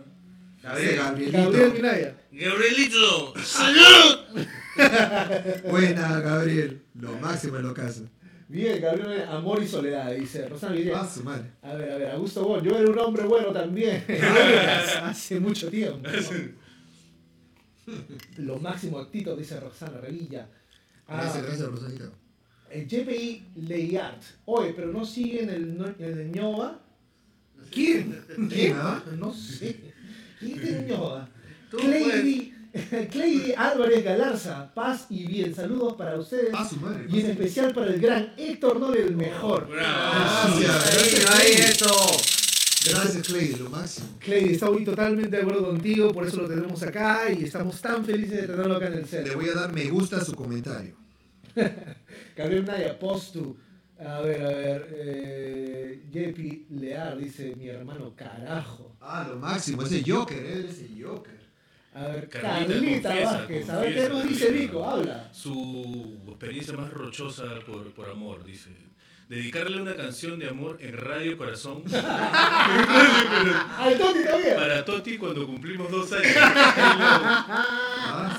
[0.62, 1.38] Gabriel, Gabrielito.
[1.38, 2.16] Gabriel Minaya.
[2.30, 4.18] Gabrielito, salud.
[5.70, 6.82] Buena, Gabriel.
[7.00, 8.02] Lo máximo en lo caso.
[8.48, 10.94] Bien, Gabriel amor y soledad, dice Rosana Guillén.
[10.94, 11.50] Ah, su madre.
[11.62, 14.04] A ver, a ver, Augusto Bon, yo era un hombre bueno también.
[15.02, 16.08] Hace mucho tiempo.
[18.38, 20.48] Lo máximo Tito, dice Roxana Revilla.
[21.06, 22.04] Ah, Gracias, gracias, Rosanita.
[22.70, 24.22] el JPI Leyart.
[24.46, 26.80] Oye, pero no siguen el, el Ñoba.
[27.70, 28.18] ¿Quién?
[28.48, 29.02] ¿Quién, ah?
[29.18, 29.92] No sé.
[30.38, 31.28] ¿Quién es el Ñoba?
[31.70, 31.78] Tú,
[33.10, 34.72] Cleidy Álvarez Galarza.
[34.74, 35.54] Paz y bien.
[35.54, 36.50] Saludos para ustedes.
[36.52, 37.06] Ah, su madre.
[37.08, 39.68] Y en especial para el gran Héctor Nole, el mejor.
[39.68, 40.58] Bravo.
[40.60, 41.30] Gracias.
[41.30, 42.06] Ahí, ahí, eso.
[42.86, 44.08] Gracias, Clay, lo máximo.
[44.18, 48.42] Cleidy, estoy totalmente de acuerdo contigo, por eso lo tenemos acá y estamos tan felices
[48.42, 49.34] de tenerlo acá en el Le set.
[49.34, 50.94] voy a dar me gusta a su comentario.
[52.36, 53.56] Gabriel Naya, postu.
[53.98, 54.88] A ver, a ver.
[54.90, 58.96] Eh, Jepi Lear dice: Mi hermano, carajo.
[59.00, 59.82] Ah, lo máximo.
[59.82, 61.43] Ese Joker, él es el Joker.
[61.94, 63.70] A ver, Carlita, Carlita, confiesa, Vázquez.
[63.70, 64.50] A ver qué nos dice.
[64.50, 65.28] Vico, habla.
[65.32, 68.70] Su experiencia más rochosa por, por amor, dice.
[69.28, 74.54] Dedicarle una canción de amor en Radio Corazón ¡Al Toti todavía!
[74.54, 76.32] para Toti cuando cumplimos dos años.
[78.16, 78.38] Ah.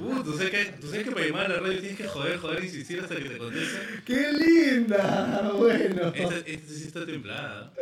[0.00, 2.38] Uh, ¿tú, sabes que, tú sabes que para llamar a la radio tienes que joder,
[2.38, 3.78] joder, insistir hasta que te conteste.
[4.04, 5.52] ¡Qué linda!
[5.54, 7.72] Bueno, Esta, esta sí está templada.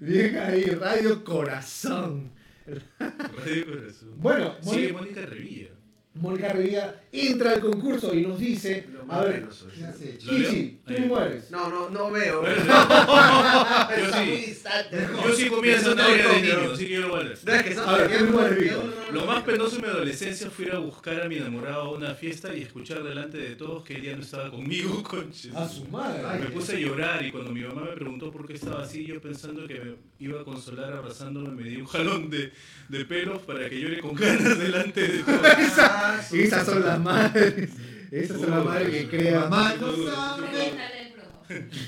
[0.00, 2.30] bien ahí, Radio Corazón.
[2.66, 4.08] Radio Corazón.
[4.16, 5.68] Bueno, Sigue Mónica- Mónica Revilla.
[6.12, 10.18] Mónica Revilla entra al concurso y nos dice: Lo A ver, ¿Qué hace?
[10.24, 10.50] ¿Lo leo?
[10.50, 11.00] Chichi, tú Ahí.
[11.02, 11.50] mueres.
[11.50, 12.42] No, no, no veo.
[12.44, 14.46] Yo Está muy sí.
[14.46, 15.08] distante.
[15.24, 17.38] Yo sí comía esa tarea de niño, así que yo lo voy a leer.
[17.44, 18.82] No, es que son- A ver, ¿quién muere, Vico?
[19.12, 22.14] Lo más penoso en mi adolescencia fue ir a buscar a mi enamorado a una
[22.14, 25.54] fiesta y escuchar delante de todos que ella no estaba conmigo, conches.
[25.54, 26.22] A su madre.
[26.40, 29.20] Me puse a llorar y cuando mi mamá me preguntó por qué estaba así, yo
[29.20, 32.52] pensando que me iba a consolar abrazándome, me di un jalón de,
[32.88, 35.40] de pelos para que llore con ganas delante de todos.
[35.82, 37.70] Ah, Esas son las madres.
[38.10, 39.48] Esas son las madres que crean.
[39.50, 40.99] Mamá, no sabe.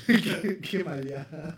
[0.07, 1.57] Qué, qué maleada.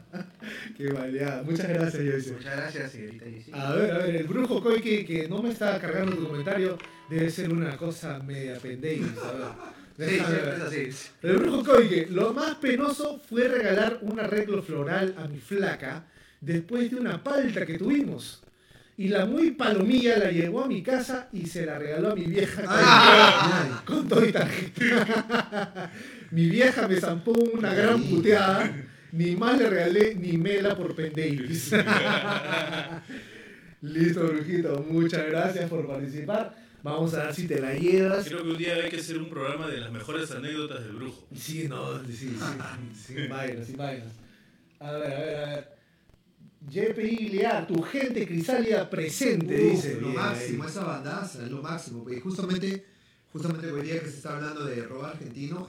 [0.77, 1.43] Qué maleada.
[1.43, 2.31] Muchas gracias, Joyce.
[2.33, 3.25] Muchas gracias, señorita.
[3.53, 6.77] A ver, a ver, el brujo Coy que, que no me está cargando tu comentario
[7.09, 9.05] debe ser una cosa media pendeja.
[9.97, 10.89] Sí, es así.
[11.23, 16.03] El brujo Coike, lo más penoso fue regalar un arreglo floral a mi flaca
[16.41, 18.41] después de una palta que tuvimos.
[18.97, 22.25] Y la muy palomilla la llevó a mi casa y se la regaló a mi
[22.25, 25.91] vieja con, Ay, con todo y tarjeta.
[26.31, 28.83] Mi vieja me zampó una gran puteada.
[29.11, 31.71] Ni más le regalé ni mela por pendeis.
[33.81, 34.85] Listo, brujito.
[34.89, 36.55] Muchas gracias por participar.
[36.83, 38.27] Vamos a ver si te la llevas.
[38.27, 41.27] Creo que un día hay que hacer un programa de las mejores anécdotas del brujo.
[41.35, 42.37] Sí, no, sí, sí,
[43.05, 44.13] sin vainas, sin vainas.
[44.79, 45.75] A ver, a ver, a ver.
[46.67, 49.95] JPI tu gente crisálida presente, Uf, dice.
[50.01, 50.69] lo Bien, máximo, ahí.
[50.69, 52.05] esa bandaza, es lo máximo.
[52.11, 52.85] Y justamente,
[53.31, 55.67] justamente hoy día que se está hablando de rock argentino,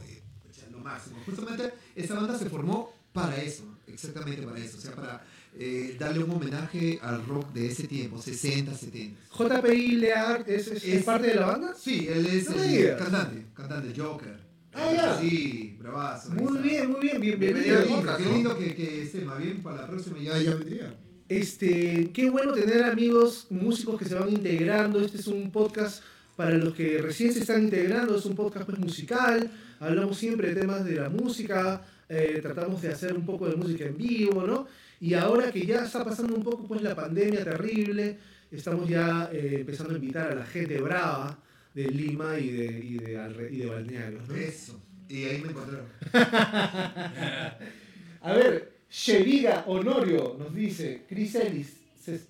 [0.86, 1.16] máximo.
[1.26, 4.78] Justamente esa banda se formó para eso, exactamente para eso.
[4.78, 5.24] O sea, para
[5.58, 9.20] eh, darle un homenaje al rock de ese tiempo, 60, 70.
[9.36, 11.74] JPI Lear es, es- es parte de la banda.
[11.78, 14.36] Sí, él es No el cantante, cantante Joker.
[14.74, 15.18] Ah, ya.
[15.20, 16.30] Sí, bravazo.
[16.32, 17.62] Muy bien, muy bien, bienvenido.
[17.62, 20.94] Bienvenido podcast, qué lindo que, que este, más bien para la próxima ya, ya vendría.
[21.30, 25.00] Este, qué bueno tener amigos músicos que se van integrando.
[25.00, 26.02] Este es un podcast
[26.36, 28.18] para los que recién se están integrando.
[28.18, 29.50] Es un podcast pues, musical.
[29.80, 31.82] Hablamos siempre de temas de la música.
[32.08, 34.68] eh, tratamos de hacer un poco de música en vivo, ¿no?
[35.00, 38.16] Y ahora que ya está pasando un poco pues la pandemia terrible,
[38.50, 41.36] estamos ya eh, empezando a invitar a la gente brava
[41.74, 44.34] de Lima y de, y de, y de balnearios, ¿no?
[44.36, 44.80] Eso.
[45.08, 45.86] Y ahí me encontraron.
[48.22, 51.76] A ver, Sheviga Honorio nos dice, Chris Ellis,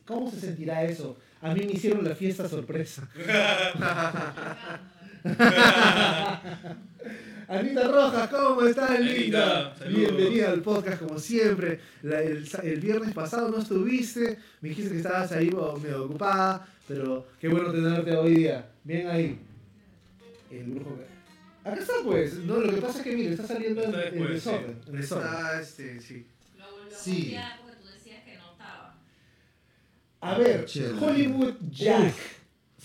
[0.05, 1.19] ¿cómo se sentirá eso?
[1.43, 3.09] A mí me hicieron la fiesta sorpresa.
[7.49, 9.69] Anita Rojas, ¿cómo estás, linda?
[9.69, 9.95] Anita, saludos.
[10.17, 11.81] Bienvenida al podcast, como siempre.
[12.03, 17.27] La- el, viernes pasado no estuviste, me dijiste que estabas ahí oh, medio ocupada, pero
[17.41, 18.69] qué bueno tenerte hoy día.
[18.83, 19.39] Bien ahí.
[20.51, 20.97] El brujo.
[20.97, 22.35] que- Acá está, pues.
[22.39, 24.81] No, lo que pasa es que, mire, está saliendo en, Está en después, desorden.
[24.89, 25.27] en desorden.
[25.29, 26.27] Está, este, sí.
[26.59, 27.23] Lo volvió a Sí.
[27.23, 28.95] copiar porque tú decías que no estaba.
[30.21, 30.99] A ver, Chévere.
[31.07, 32.15] Hollywood Jack.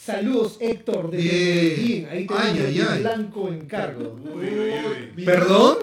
[0.04, 1.36] Saludos, Héctor, de Bien.
[1.36, 2.08] Medellín.
[2.10, 3.00] Ahí tenemos Ay, ay, ay.
[3.02, 4.20] blanco en cargo.
[4.34, 4.72] Uy, uy,
[5.18, 5.26] uy.
[5.26, 5.78] ¿Perdón?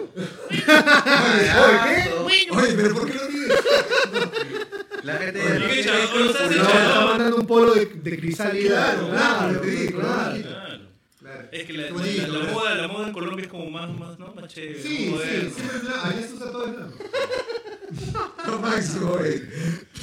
[2.24, 3.52] Oye, Oye, pero ¿por qué lo dices?
[5.04, 6.37] La gente no ¿qué No, escrúpulos.
[6.37, 6.52] chaval?
[6.88, 8.94] está mandando un polo de, de crisálida.
[8.96, 10.42] Claro, claro, te claro.
[10.42, 10.78] Claro.
[11.20, 11.48] Claro.
[11.52, 14.18] Es que la, Qué la- la moda, la moda en Colombia es como más, más,
[14.18, 14.35] ¿no?
[14.35, 14.83] más chévere.
[14.83, 15.92] Sí, sí, siempre.
[16.02, 16.96] Allá se usa todo el blanco.
[18.46, 19.42] Lo máximo, güey.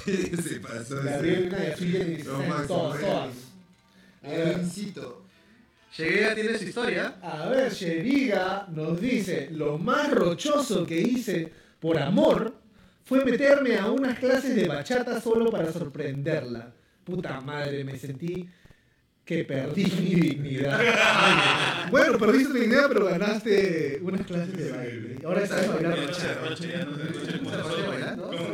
[0.41, 0.95] Se pasó.
[1.03, 3.29] Gabriel Naya, soy Jenny, Lo saben máximo, todas, todas.
[4.25, 5.23] A ver, Vincito.
[5.97, 7.15] Llegué, ya tiene su historia.
[7.21, 12.53] A ver, Sheviga nos dice, lo más rochoso que hice por amor
[13.05, 16.73] fue meterme a unas clases de bachata solo para sorprenderla.
[17.03, 18.49] Puta madre, me sentí
[19.23, 20.79] que perdí mi dignidad.
[21.91, 25.17] bueno, perdiste tu dignidad, pero ganaste unas clases de baile.
[25.23, 25.91] Ahora bachata.
[26.39, 27.73] arrocha, ya no se arrocha como ¿Se nosotros.
[27.73, 28.19] puede bailar?
[28.19, 28.51] Está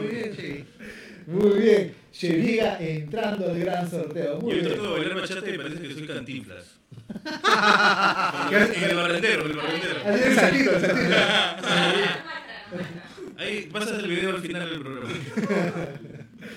[1.28, 4.40] muy bien, Sheviga entrando al gran sorteo.
[4.40, 4.74] Muy Yo bien.
[4.74, 6.66] trato de bailar bachata y parece que soy cantinflas.
[8.52, 10.00] y el barrendero, el barrendero.
[10.06, 11.10] Así el saltito, el saltito.
[11.10, 12.26] Muestra,
[12.72, 13.12] muestra.
[13.38, 15.10] Ahí pasas el video al final del programa.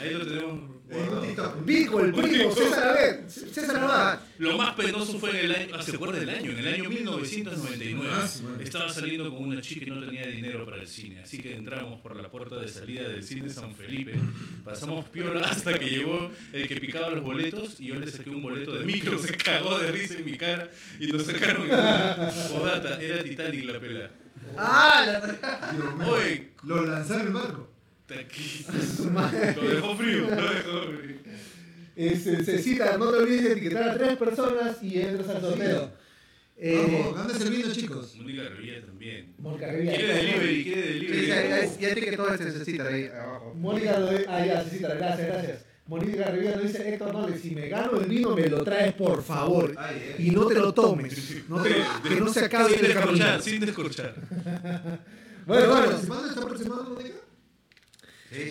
[0.01, 0.74] Ahí lo tenemos.
[1.65, 4.19] Vico, el primo, César Abed, César Abad.
[4.39, 6.51] Lo más penoso fue en el año, ¿se acuerda del año?
[6.51, 8.29] En el año 1999 Ah,
[8.61, 12.01] estaba saliendo con una chica y no tenía dinero para el cine, así que entramos
[12.01, 14.15] por la puerta de salida del cine San Felipe,
[14.63, 18.43] pasamos piola hasta que llegó el que picaba los boletos y yo le saqué un
[18.43, 20.71] boleto de micro, se cagó de risa en mi cara
[21.01, 24.11] y nos sacaron Podata, era Titanic la pela.
[24.57, 26.07] Ah, la...
[26.07, 27.74] Oye, Lo lanzaron en el barco.
[28.07, 28.69] Tranquilo.
[29.63, 31.17] Lo dejó frío, lo dejó frío.
[31.97, 35.93] Este, Cecita, no te olvides de etiquetar a tres personas y entras al sorteo.
[36.57, 38.15] Eh, Vamos, anda serviendo, chicos.
[38.17, 39.35] Mónica Revilla también.
[39.39, 39.97] Mónica Rivera.
[39.97, 41.27] Quiere delivery, quiere Sí, delivery.
[41.27, 41.49] ya,
[41.81, 43.55] ya, ya que todo se necesita ahí abajo.
[43.57, 44.25] Mónica Rivera.
[44.37, 45.65] Ah, ya, Cecita, gracias, gracias.
[45.87, 49.23] Mónica Rivera nos dice, Héctor Noles, si me gano el vino me lo traes por
[49.23, 49.75] favor.
[49.77, 50.17] Ay, eh.
[50.19, 51.49] Y no te lo tomes.
[51.49, 54.15] No te lo- que no se acabe sin el descorchar, sin descorchar.
[55.47, 55.87] Bueno, ¿Está bueno.
[55.91, 56.29] participando?
[56.31, 57.15] ¿Está participando, Mónica?
[58.35, 58.43] Sí,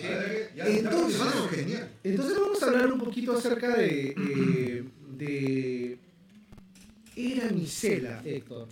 [0.56, 1.90] Ya está Entonces- participando, genial.
[2.04, 4.84] Entonces vamos a hablar un poquito acerca de, eh,
[5.16, 5.98] de
[7.16, 8.68] Era Micela, Héctor.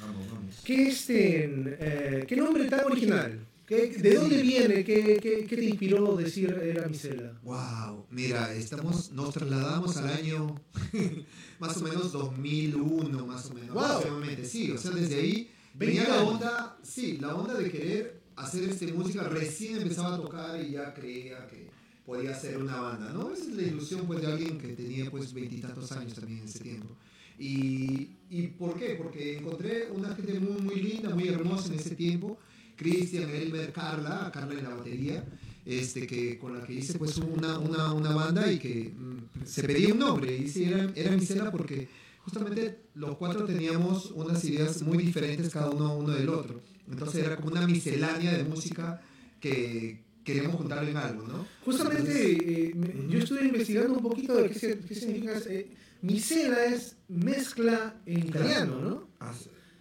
[0.00, 0.54] Vamos, vamos.
[0.64, 1.44] ¿Qué, este,
[1.78, 3.38] eh, ¿Qué nombre tan original?
[3.66, 4.84] ¿Qué- ¿De dónde viene?
[4.84, 7.32] ¿Qué, qué, qué te inspiró decir Era Micela?
[7.42, 10.54] Wow, mira, estamos, nos trasladamos al año
[11.58, 14.22] más o menos 2001, más o menos, Wow.
[14.44, 18.68] Sí, o sea, desde ahí venía 20 la onda, sí, la onda de querer hacer
[18.68, 19.24] este música.
[19.24, 21.70] Recién empezaba a tocar y ya creía que
[22.04, 23.32] podía hacer una banda, ¿no?
[23.32, 26.60] Esa es la ilusión pues de alguien que tenía pues veintitantos años también en ese
[26.60, 26.94] tiempo.
[27.38, 28.94] Y, ¿Y por qué?
[28.94, 32.38] Porque encontré una gente muy, muy linda, muy hermosa en ese tiempo.
[32.76, 35.24] Cristian, Elmer, Carla, Carla en la batería,
[35.64, 39.64] este, que, con la que hice pues una, una, una banda y que mm, se
[39.64, 40.36] pedía un nombre.
[40.36, 45.70] Y sí, era, era Micela porque justamente los cuatro teníamos unas ideas muy diferentes cada
[45.70, 46.60] uno, uno del otro.
[46.90, 49.00] Entonces era como una miscelánea de música
[49.40, 51.46] que queríamos juntar en algo, ¿no?
[51.64, 55.32] Justamente eh, me- yo estuve investigando un poquito de qué, se- qué significa.
[55.48, 55.68] Eh,
[56.02, 59.08] Micela es mezcla en italiano, ¿no?
[59.20, 59.32] Ah,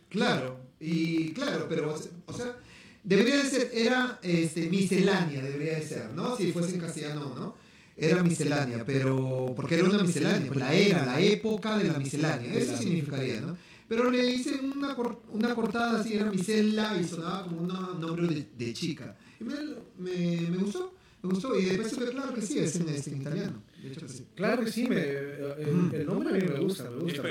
[0.10, 1.94] Claro, y claro, pero,
[2.26, 2.56] o sea,
[3.04, 6.38] debería de ser, era este, miscelánea, debería de ser, ¿no?
[6.38, 7.56] Si fuese en castellano, ¿no?
[7.98, 12.54] Era miscelánea, pero, porque era una miscelánea, pues la era, la época de la miscelánea,
[12.54, 13.58] eso significaría, ¿no?
[13.88, 17.68] Pero le hice una, cor- una cortada así, era misela y sonaba como un
[18.02, 19.16] nombre de, de chica.
[19.40, 19.54] Y me,
[19.98, 23.22] me, me gustó, me gustó, y después supe, claro que sí, es en, es en
[23.22, 23.62] italiano.
[23.82, 24.26] De hecho que sí.
[24.36, 27.24] Claro que sí, me, el, el nombre a mí me gusta, me gusta.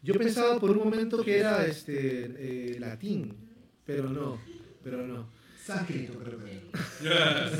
[0.00, 1.94] Yo pensaba por un momento que era este
[2.74, 3.34] eh, latín,
[3.84, 4.38] pero no,
[4.84, 5.26] pero no.
[5.66, 6.62] Sánscrito, creo que
[7.04, 7.50] era.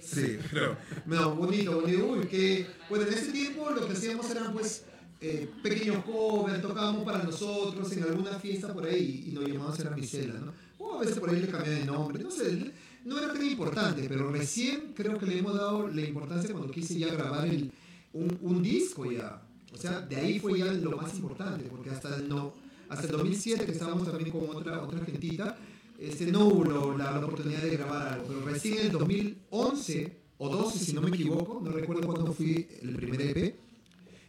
[0.00, 0.76] Sí, pero.
[1.06, 2.06] No, bonito, bonito.
[2.06, 2.66] Uy, que.
[2.88, 4.84] Bueno, en ese tiempo lo que hacíamos eran, pues,
[5.20, 9.90] eh, pequeños covers, tocábamos para nosotros en alguna fiesta por ahí y nos llamábamos era
[9.90, 10.52] Micela, ¿no?
[10.78, 12.72] O a veces por ahí le cambiaban de nombre, no sé,
[13.04, 16.98] no era tan importante, pero recién creo que le hemos dado la importancia cuando quise
[16.98, 17.70] ya grabar el,
[18.14, 19.42] un, un disco ya.
[19.72, 22.54] O sea, de ahí fue ya lo más importante, porque hasta el, no,
[22.88, 25.56] hasta el 2007 que estábamos también con otra, otra gentita,
[25.98, 30.48] este, no hubo la, la oportunidad de grabar algo, pero recién en el 2011 o
[30.48, 33.54] 12, si no me equivoco, no recuerdo cuándo fui el primer EP,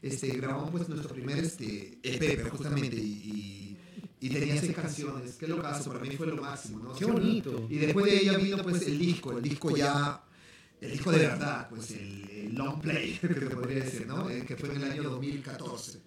[0.01, 3.77] este, grabamos pues nuestro primer este, EP, pero justamente, y,
[4.19, 6.93] y, y tenía seis canciones, que lo caso, para mí fue lo máximo, ¿no?
[6.93, 7.67] Qué bonito.
[7.69, 10.23] Y después de ella vino pues el disco, el disco ya,
[10.79, 14.29] el disco de verdad, pues el, el long play, que te podría decir, ¿no?
[14.29, 15.99] Eh, que fue en el año 2014.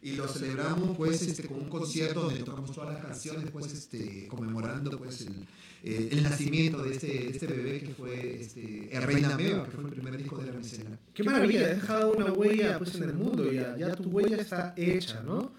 [0.00, 4.28] Y lo celebramos pues este, con un concierto donde tocamos todas las canciones, pues este,
[4.28, 5.44] conmemorando pues el,
[5.82, 9.84] eh, el nacimiento de este, este bebé que fue este, el Reina Meva, que fue
[9.84, 10.98] el primer disco la micela.
[11.14, 14.74] Qué maravilla, has dejado una huella pues, en el mundo, ya, ya tu huella está
[14.76, 15.52] hecha, ¿no?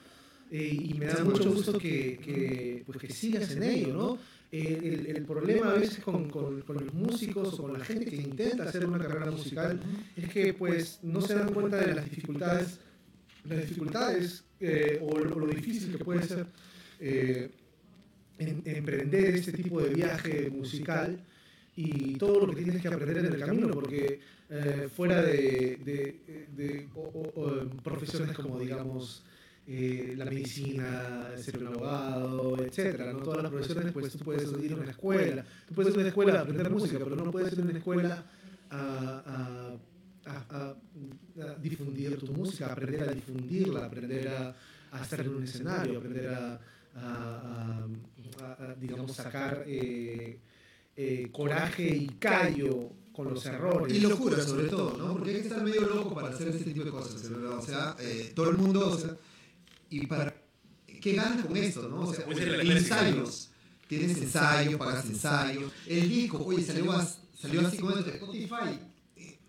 [0.51, 4.17] Eh, y me da mucho gusto que, que, pues, que sigas en ello, ¿no?
[4.51, 8.05] Eh, el, el, problema a veces con, con, con, los músicos o con la gente
[8.05, 9.79] que intenta hacer una carrera musical
[10.15, 12.79] es que pues no se dan cuenta de las dificultades,
[13.47, 16.47] las dificultades eh, o, lo, lo, difícil que puede ser
[16.99, 17.51] eh,
[18.39, 21.23] en, en emprender este tipo de viaje musical
[21.75, 24.19] y todo lo que tienes que aprender en el camino, porque
[24.51, 25.77] eh, fuera de,
[27.83, 29.23] profesiones como, digamos,
[29.67, 33.19] eh, la medicina, ser un abogado, etcétera, ¿no?
[33.19, 36.09] todas las profesiones, pues tú puedes ir a una escuela, tú puedes ir a una
[36.09, 38.25] escuela a aprender música, pero no puedes ir a una escuela
[38.71, 39.77] a,
[41.61, 44.55] difundir tu música, a aprender a difundirla, aprender a,
[44.99, 46.33] estar en un escenario, aprender
[46.95, 47.87] a,
[48.79, 50.39] digamos, sacar eh,
[51.31, 53.95] coraje y callo con los errores.
[53.95, 55.13] Y locura sobre todo, ¿no?
[55.13, 57.15] Porque hay que estar medio loco para hacer este tipo de cosas.
[57.25, 59.15] O sea, eh, todo el mundo, o sea,
[59.89, 60.33] y para
[61.01, 62.01] qué ganas con esto, ¿no?
[62.01, 63.49] O sea, Pues ensayos.
[63.87, 65.71] Tienes ensayos, pagas ensayos.
[65.87, 68.79] El disco, oye, salió, as- salió así como de Spotify.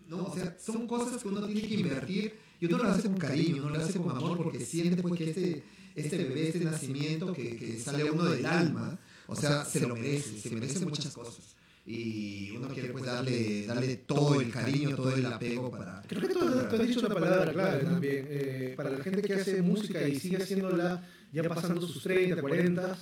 [0.07, 0.23] ¿no?
[0.25, 3.63] O sea, son cosas que uno tiene que invertir y uno lo hace con cariño,
[3.63, 5.63] uno lo hace con amor porque siente pues que este,
[5.95, 9.95] este bebé, este nacimiento que, que sale a uno del alma, o sea, se lo
[9.95, 11.55] merece, se merece muchas cosas.
[11.85, 16.03] Y uno quiere pues darle, darle todo el cariño, todo el apego para...
[16.07, 18.27] Creo que tú, tú has dicho una palabra clave también.
[18.29, 22.87] Eh, para la gente que hace música y sigue haciéndola ya pasando sus 30, 40,
[22.91, 22.95] eh,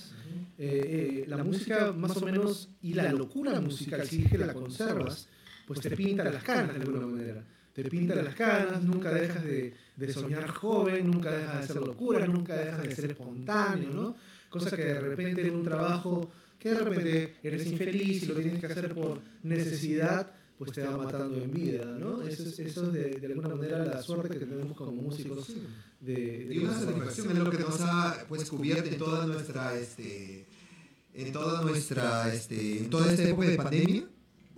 [0.58, 5.28] eh, la música más o menos y la locura musical, si es que la conservas,
[5.66, 7.44] pues te pinta las canas de alguna manera.
[7.72, 12.26] Te pinta las canas, nunca dejas de, de soñar joven, nunca dejas de hacer locura,
[12.26, 14.16] nunca dejas de ser espontáneo, ¿no?
[14.48, 16.30] Cosa que de repente en un trabajo
[16.60, 20.96] que de repente eres infeliz y lo tienes que hacer por necesidad, pues te va
[20.96, 22.22] matando en vida, ¿no?
[22.22, 25.48] Eso es, eso es de, de alguna manera la suerte que tenemos como músicos
[26.00, 29.78] de, de Y una satisfacción es lo que nos ha pues cubierto en toda nuestra
[29.78, 30.46] este
[31.14, 34.04] en toda nuestra este en toda esta época de pandemia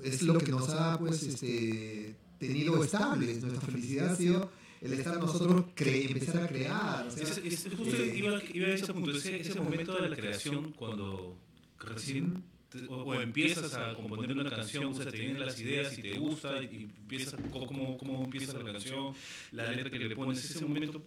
[0.02, 5.18] es lo que nos ha pues este tenido estables nuestra felicidad ha sido el estar
[5.20, 8.92] nosotros cre empezar a crear o sea, Es, es- justo eh, iba, iba a ese
[8.92, 11.38] punto, ese, ese momento de la creación cuando
[11.86, 15.98] recién te- o, o empiezas a componer una canción, o sea, te vienen las ideas
[15.98, 19.14] y te gusta y empiezas cómo, cómo empieza la canción,
[19.52, 21.04] la letra que le pones, ese momento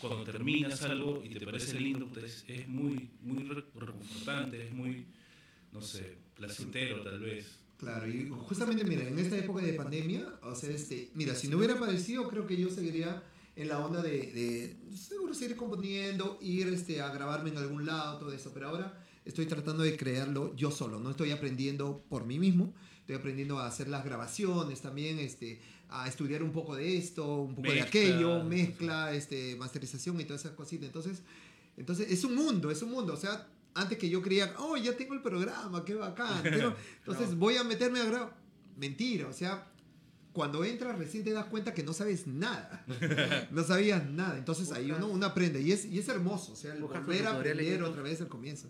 [0.00, 2.10] cuando terminas algo y te parece lindo,
[2.48, 5.06] es, muy, muy re- reconfortante, es muy,
[5.72, 7.58] no sé, placentero tal vez.
[7.78, 11.58] Claro, y justamente, mira, en esta época de pandemia, o sea, este, mira, si no
[11.58, 13.22] hubiera padecido, creo que yo seguiría
[13.56, 18.18] en la onda de, de seguro seguir componiendo, ir este, a grabarme en algún lado,
[18.18, 22.38] todo eso, pero ahora estoy tratando de crearlo yo solo, no estoy aprendiendo por mí
[22.38, 27.42] mismo, estoy aprendiendo a hacer las grabaciones también, este, a estudiar un poco de esto,
[27.42, 27.88] un poco de Mezcla.
[27.88, 31.22] aquello, mezcla, este, masterización y todas esas cositas, entonces,
[31.76, 34.96] entonces es un mundo, es un mundo, o sea, antes que yo creía, oh, ya
[34.96, 36.40] tengo el programa, qué bacán.
[36.42, 38.42] Pero, entonces voy a meterme a grabar.
[38.76, 39.66] Mentira, o sea,
[40.32, 42.84] cuando entras recién te das cuenta que no sabes nada.
[43.50, 44.38] No sabías nada.
[44.38, 47.36] Entonces ahí uno, uno aprende y es, y es hermoso, o sea, el volver a
[47.38, 48.68] aprender otra vez al comienzo.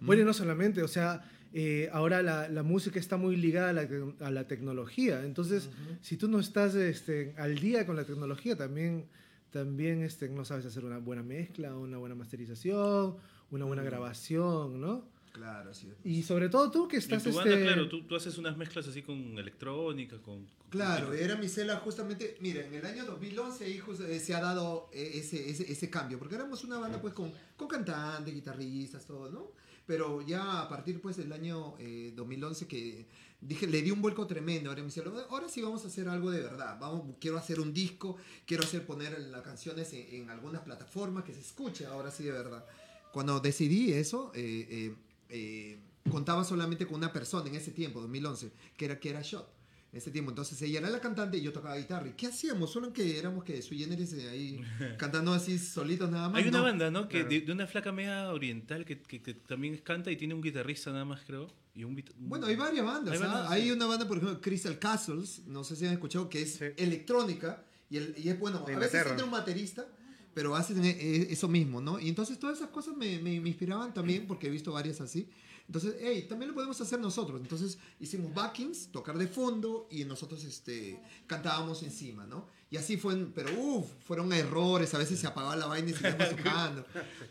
[0.00, 1.22] Bueno, y no solamente, o sea,
[1.52, 5.24] eh, ahora la, la música está muy ligada a la, te- a la tecnología.
[5.24, 5.70] Entonces,
[6.02, 9.06] si tú no estás este, al día con la tecnología, también,
[9.50, 13.16] también este, no sabes hacer una buena mezcla, una buena masterización,
[13.50, 15.08] una buena grabación, ¿no?
[15.32, 15.88] Claro, sí.
[16.04, 17.22] Y sobre todo tú que En estás...
[17.22, 20.44] tu banda, este, claro, tú, tú haces unas mezclas así con electrónica, con...
[20.44, 24.34] con- Claro, era mi cela justamente, mira, en el año 2011 ahí jus- eh, se
[24.34, 28.34] ha dado eh, ese, ese, ese cambio, porque éramos una banda pues con, con cantantes,
[28.34, 29.52] guitarristas, todo, ¿no?
[29.88, 33.06] Pero ya a partir pues del año eh, 2011 que
[33.40, 36.30] dije, le di un vuelco tremendo, ahora me dice, ahora sí vamos a hacer algo
[36.30, 38.16] de verdad, vamos, quiero hacer un disco,
[38.46, 42.32] quiero hacer poner las canciones en, en algunas plataformas que se escuche ahora sí de
[42.32, 42.64] verdad.
[43.12, 44.94] Cuando decidí eso, eh, eh,
[45.30, 45.78] eh,
[46.10, 49.57] contaba solamente con una persona en ese tiempo, 2011, que era, que era Shot
[49.92, 50.30] en ese tiempo.
[50.30, 52.08] Entonces ella era la cantante y yo tocaba guitarra.
[52.08, 52.70] ¿Y qué hacíamos?
[52.72, 54.60] Solo que éramos que sui generis ahí
[54.98, 56.42] cantando así solitos nada más.
[56.42, 56.64] Hay una No.
[56.64, 57.08] banda, ¿no?
[57.08, 57.28] Que Claro.
[57.30, 60.90] de, de una flaca media oriental que, que, que también canta y tiene un guitarrista
[60.92, 61.50] nada más, creo.
[61.74, 63.14] Y un, un- Bueno, hay varias bandas.
[63.14, 63.26] Hay ¿ah?
[63.26, 63.70] bandas, Hay sí.
[63.70, 66.64] una banda, por ejemplo, Crystal Castles, no sé si han escuchado, que es Sí.
[66.76, 69.86] electrónica Y, el- y es bueno, De a veces entra un baterista,
[70.34, 71.98] pero hacen eh, eso mismo, ¿no?
[71.98, 75.30] Y entonces todas esas cosas me, me- me inspiraban también porque he visto varias así.
[75.68, 77.40] Entonces, hey, también lo podemos hacer nosotros.
[77.40, 82.48] Entonces hicimos backings, tocar de fondo y nosotros este, cantábamos encima, ¿no?
[82.70, 86.30] Y así fue, pero uff, fueron errores, a veces se apagaba la vaina y seguíamos
[86.36, 86.86] tocando.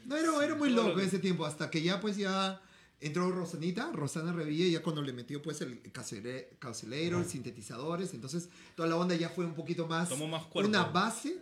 [0.06, 2.62] No, era, era muy loco ese tiempo, hasta que ya pues ya
[3.00, 8.98] entró Rosanita, Rosana Revilla, ya cuando le metió pues el cancelator, sintetizadores, entonces toda la
[8.98, 10.70] onda ya fue un poquito más, Tomó más cuerpo.
[10.70, 11.38] una base,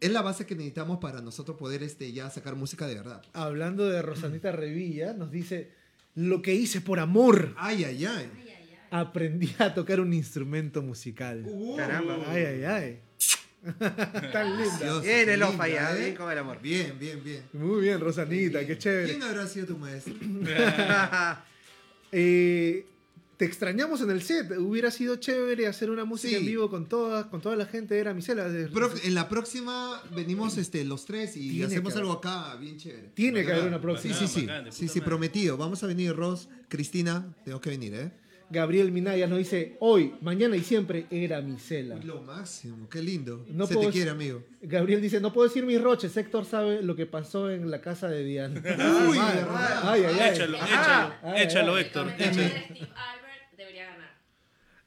[0.00, 3.22] es la base que necesitamos para nosotros poder este, ya sacar música de verdad.
[3.32, 5.72] Hablando de Rosanita Revilla, nos dice,
[6.16, 8.30] lo que hice por amor, Ay, ay, ay.
[8.90, 11.42] Aprendí a tocar un instrumento musical.
[11.46, 12.18] Uh, Caramba.
[12.28, 13.00] Ay, ay, ay.
[14.32, 14.78] Tan linda.
[14.80, 16.00] Dios, Bien el ya, ¿eh?
[16.00, 16.60] bien con el amor.
[16.62, 17.42] Bien, bien, bien.
[17.52, 19.10] Muy bien, Rosanita, qué chévere.
[19.10, 20.14] ¿Quién habrá sido tu maestro?
[22.12, 22.86] Eh,
[23.36, 24.50] te extrañamos en el set.
[24.58, 26.36] Hubiera sido chévere hacer una música Sí.
[26.36, 27.98] en vivo con toda, con toda la gente.
[27.98, 28.46] Era Misela.
[28.72, 33.10] Prof, en la próxima venimos este, los tres y Tiene hacemos algo acá bien chévere.
[33.14, 34.14] Tiene que haber una próxima.
[34.14, 34.46] Sí, sí, sí.
[34.46, 35.56] Bacán, Sí, sí, prometido.
[35.56, 36.48] Vamos a venir, Ross.
[36.68, 38.10] Cristina, tengo que venir, ¿eh?
[38.48, 41.96] Gabriel Minaya nos dice, hoy, mañana y siempre era Misela.
[41.96, 43.44] Lo máximo, qué lindo.
[43.50, 44.44] No Se puedo- te quiere, amigo.
[44.62, 46.16] Gabriel dice, no puedo decir mis roches.
[46.16, 48.60] Héctor sabe lo que pasó en la casa de Diana.
[49.10, 49.44] Uy, ay,
[49.82, 50.30] ay, ay.
[50.32, 52.08] Échalo, échalo, échalo, Héctor.
[52.16, 52.36] échalo.
[52.36, 54.16] de Steve Albert debería ganar.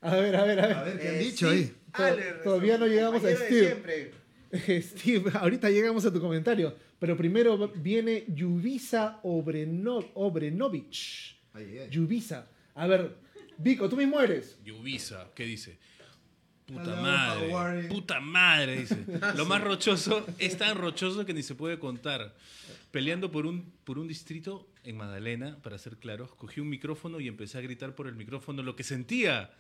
[0.02, 0.76] A ver, a ver, a ver.
[0.78, 1.74] A ver, ¿qué han Eh, dicho ahí?
[1.96, 4.12] To- Aller, todavía no llegamos a Steve.
[4.82, 6.76] Steve, ahorita llegamos a tu comentario.
[7.00, 11.38] Pero primero viene Yubisa Obreno, Obrenovich.
[11.54, 11.90] Ay, ay.
[11.90, 12.48] Yubisa.
[12.76, 13.16] A ver,
[13.58, 14.58] Vico, tú mismo eres.
[14.64, 15.78] Yubisa, ¿qué dice?
[16.66, 18.98] Puta Hello, madre, puta madre, dice.
[19.36, 22.36] Lo más rochoso es tan rochoso que ni se puede contar.
[22.92, 27.28] Peleando por un, por un distrito en Magdalena, para ser claros, cogí un micrófono y
[27.28, 29.52] empecé a gritar por el micrófono lo que sentía.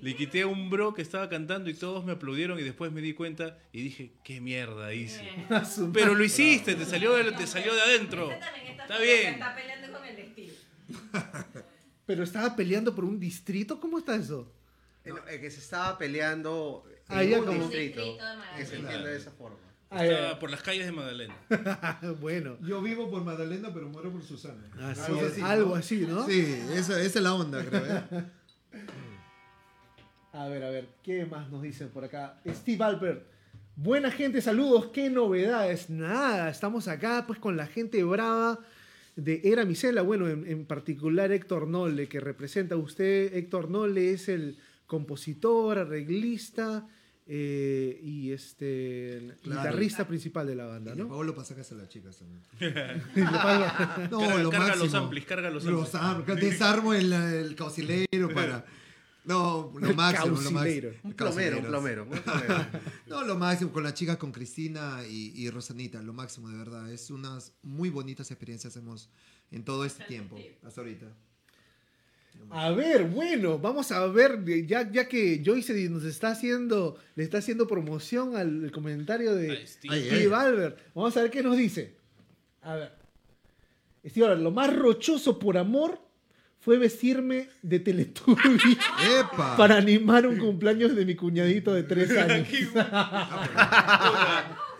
[0.00, 3.00] Le quité a un bro que estaba cantando y todos me aplaudieron y después me
[3.00, 5.26] di cuenta y dije, qué mierda hice.
[5.92, 8.28] Pero lo hiciste, te salió de, te salió de adentro.
[8.28, 9.34] También está, bien.
[9.34, 10.52] Está peleando con el de Steve.
[12.06, 13.80] Pero estaba peleando por un distrito.
[13.80, 14.52] ¿Cómo está eso?
[15.04, 18.02] No, que se estaba peleando en Ah, un como- distrito.
[18.56, 19.56] Que se entiende de esa forma.
[19.88, 21.34] Ay, Estaba por las calles de Magdalena.
[21.48, 22.58] ay, bueno.
[22.60, 24.68] Yo vivo por Magdalena, pero muero por Susana.
[24.82, 25.74] Así Algo es, así, algo ¿no?
[25.76, 26.26] así, ¿no?
[26.26, 26.40] Sí,
[26.74, 27.86] esa, esa es la onda, creo.
[27.86, 28.24] ¿eh?
[30.36, 32.38] A ver, a ver, ¿qué más nos dicen por acá?
[32.46, 33.22] Steve Albert.
[33.74, 35.88] Buena gente, saludos, qué novedades.
[35.90, 38.58] Nada, estamos acá pues con la gente brava
[39.16, 40.02] de Era Misela.
[40.02, 43.34] Bueno, en, en particular Héctor Nole, que representa a usted.
[43.34, 46.86] Héctor Nole es el compositor, arreglista
[47.26, 49.62] eh, y este Claro.
[49.62, 51.04] guitarrista principal de la banda, Y ¿no?
[51.04, 52.42] luego lo pasas a las chicas también.
[54.10, 54.84] No, Carga- lo carga máximo.
[54.84, 56.28] los amplis, carga los Los amplis.
[56.28, 56.50] amplis.
[56.50, 58.64] Desarmo el, el caucilero para...
[59.26, 60.90] No, lo El máximo, lo máximo.
[61.02, 62.02] Un plomero, un plomero.
[62.04, 62.66] un plomero.
[63.06, 66.90] No, lo máximo con las chicas, con Cristina y, y Rosanita, lo máximo, de verdad.
[66.92, 69.10] Es unas muy bonitas experiencias hemos
[69.50, 71.06] en todo este tiempo, hasta ahorita.
[72.50, 77.38] A ver, bueno, vamos a ver, ya, ya que Joyce nos está haciendo, le está
[77.38, 79.94] haciendo promoción al comentario de Ay, Steve.
[79.94, 80.78] Ay, Steve Albert.
[80.94, 81.96] Vamos a ver qué nos dice.
[82.62, 82.92] A ver.
[84.04, 86.05] Steve Albert, lo más rochoso por amor
[86.60, 88.78] fue vestirme de Teletubby
[89.20, 89.56] ¡Epa!
[89.56, 92.48] para animar un cumpleaños de mi cuñadito de tres años.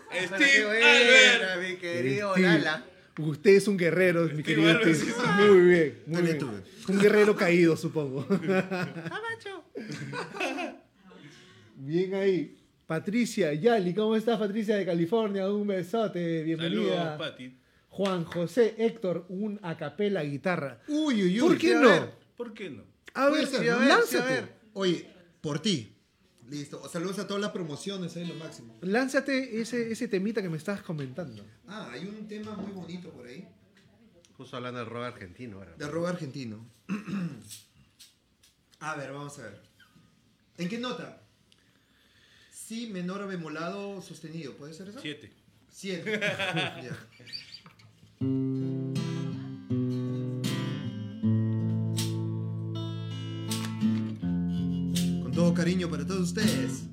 [0.09, 1.61] Steve Albert.
[1.61, 2.85] mi querido Steve, Lala.
[3.19, 5.13] Usted es un guerrero, mi querido Albert, Steve.
[5.47, 6.37] Muy bien, muy bien.
[6.37, 6.61] Teletubby.
[6.89, 8.25] Un guerrero caído, supongo.
[11.79, 12.57] Bien ahí.
[12.87, 15.47] Patricia Yali, ¿cómo estás, Patricia de California?
[15.51, 16.95] Un besote, bienvenida.
[16.95, 17.57] Saludos, Pati.
[17.97, 20.81] Juan José Héctor, un acapela guitarra.
[20.87, 21.47] Uy, uy, uy.
[21.49, 21.89] ¿Por qué a no?
[21.89, 22.13] ver.
[22.37, 22.83] ¿Por qué no?
[23.15, 23.79] A ver, ser, sí, a ¿no?
[23.79, 24.31] ver, sí, a lánzate.
[24.33, 24.53] ver.
[24.73, 25.95] Oye, por ti.
[26.47, 26.87] Listo.
[26.87, 28.77] Saludos a todas las promociones, ahí lo máximo.
[28.81, 31.43] Lánzate ese, ese temita que me estabas comentando.
[31.67, 33.47] Ah, hay un tema muy bonito por ahí.
[34.37, 35.73] Justo hablando del rock argentino ahora.
[35.75, 36.69] De rock argentino.
[38.79, 39.59] a ver, vamos a ver.
[40.59, 41.23] ¿En qué nota?
[42.51, 44.99] Si menor bemolado sostenido, ¿puede ser eso?
[45.01, 45.33] Siete.
[45.71, 46.19] Siete.
[46.83, 46.95] Ya.
[48.19, 48.91] Con
[55.33, 56.87] todo cariño para todos ustedes.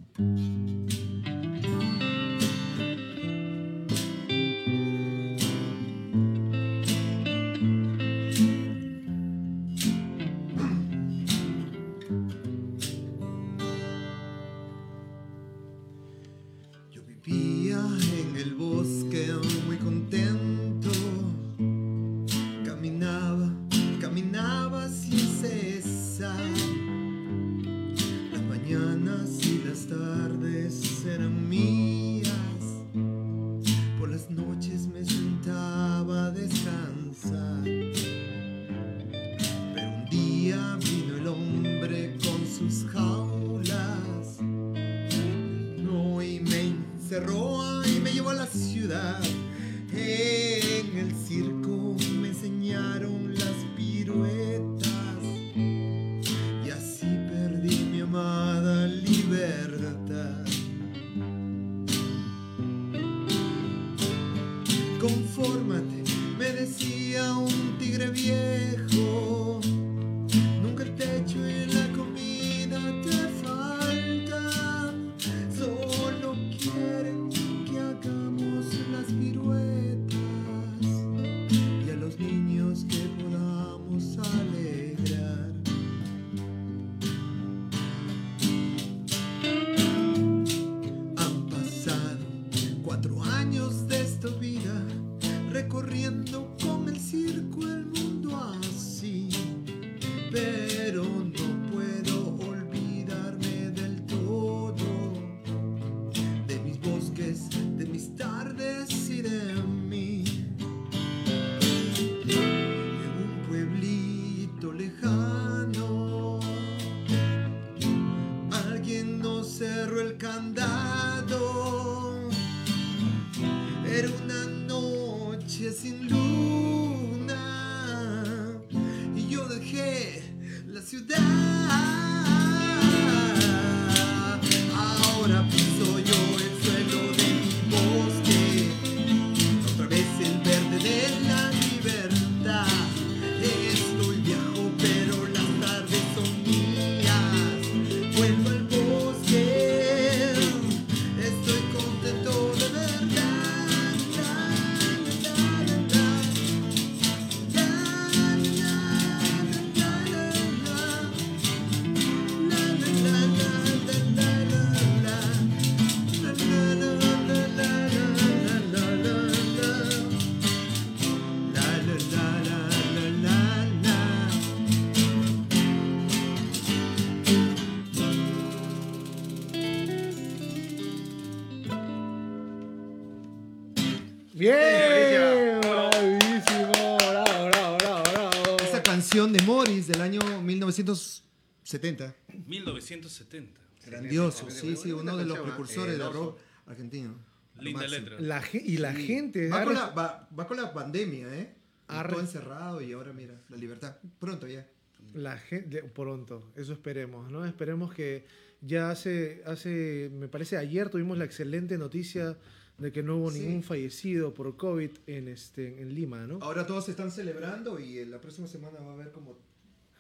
[191.79, 192.15] 1970.
[192.47, 193.61] 1970.
[193.87, 197.15] Grandioso, sí, sí, uno de los precursores El del rock argentino.
[197.61, 198.19] Linda letra.
[198.21, 199.07] La y la Sí.
[199.07, 201.55] gente Va con la, va, va con la pandemia, ¿eh?
[201.87, 203.97] Todo encerrado y ahora mira, la libertad.
[204.19, 204.67] Pronto ya.
[205.13, 207.45] La gente, pronto, eso esperemos, ¿no?
[207.45, 208.25] Esperemos que
[208.63, 212.37] ya hace, hace, me parece ayer tuvimos la excelente noticia
[212.79, 213.41] de que no hubo Sí.
[213.41, 216.39] ningún fallecido por COVID en, este, en Lima, ¿no?
[216.41, 219.39] Ahora todos se están celebrando y en la próxima semana va a haber como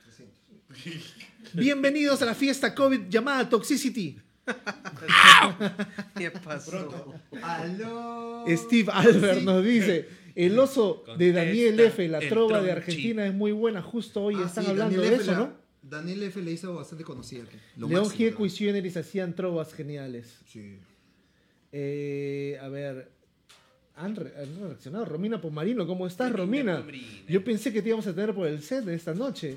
[0.04, 0.40] 300.
[1.53, 4.18] Bienvenidos a la fiesta COVID llamada Toxicity.
[6.16, 7.14] ¿Qué pasó?
[7.42, 8.45] ¡Aló!
[8.49, 12.72] Steve Albert nos dice, el oso de Daniel F., la el trova de.
[12.72, 15.22] Argentina es muy buena, justo hoy Ah, están sí, hablando Daniel de F.
[15.24, 15.64] eso, la- ¿no?
[15.82, 16.42] Daniel F.
[16.42, 17.45] le hizo bastante conocida.
[17.76, 18.55] lo León máximo, Gieco y ¿no?
[18.55, 20.38] Ciuneris hacían trovas geniales.
[20.47, 20.78] Sí.
[21.72, 23.11] Eh, a ver,
[23.97, 25.05] han, re- han reaccionado.
[25.05, 26.84] Romina Pomarino, ¿cómo estás, Romina?
[27.28, 29.57] Yo pensé que te íbamos a tener por el set de esta noche.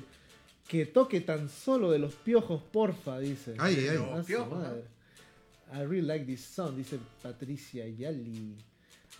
[0.68, 3.54] Que toque tan solo de los piojos, porfa, dice.
[3.58, 3.96] Ay, ay.
[4.20, 4.66] Su Piojos.
[5.72, 8.54] I really like this song, dice Patricia Yali.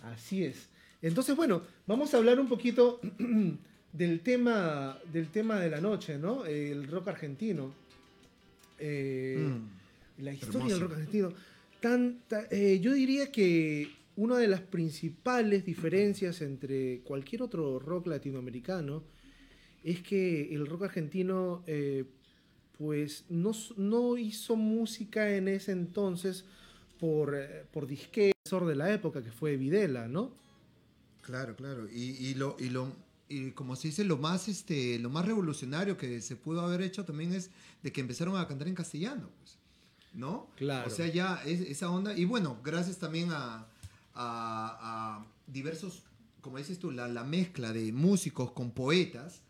[0.03, 0.69] Así es.
[1.01, 2.99] Entonces, bueno, vamos a hablar un poquito
[3.93, 6.45] del tema, del tema de la noche, ¿no?
[6.45, 7.73] El rock argentino.
[8.79, 10.23] Eh, Mm.
[10.23, 11.33] la historia del rock argentino.
[11.81, 18.07] Tan, ta- eh, yo diría que una de las principales diferencias entre cualquier otro rock
[18.07, 19.03] latinoamericano
[19.83, 22.05] es que el rock argentino eh,
[22.77, 26.45] pues no, no hizo música en ese entonces
[26.99, 30.31] por, eh, por disquesor de la época que fue Videla, ¿no?
[31.21, 31.87] Claro, claro.
[31.91, 32.91] Y, y lo, y lo,
[33.27, 37.05] y como se dice, lo más, este, lo más revolucionario que se pudo haber hecho
[37.05, 37.51] también es
[37.83, 39.57] de que empezaron a cantar en castellano, pues.
[40.13, 40.49] ¿No?
[40.55, 40.87] Claro.
[40.87, 42.17] O sea, ya es, esa onda.
[42.17, 43.67] Y bueno, gracias también a,
[44.15, 46.01] a- a diversos,
[46.41, 49.43] como dices tú, la, la mezcla de músicos con poetas.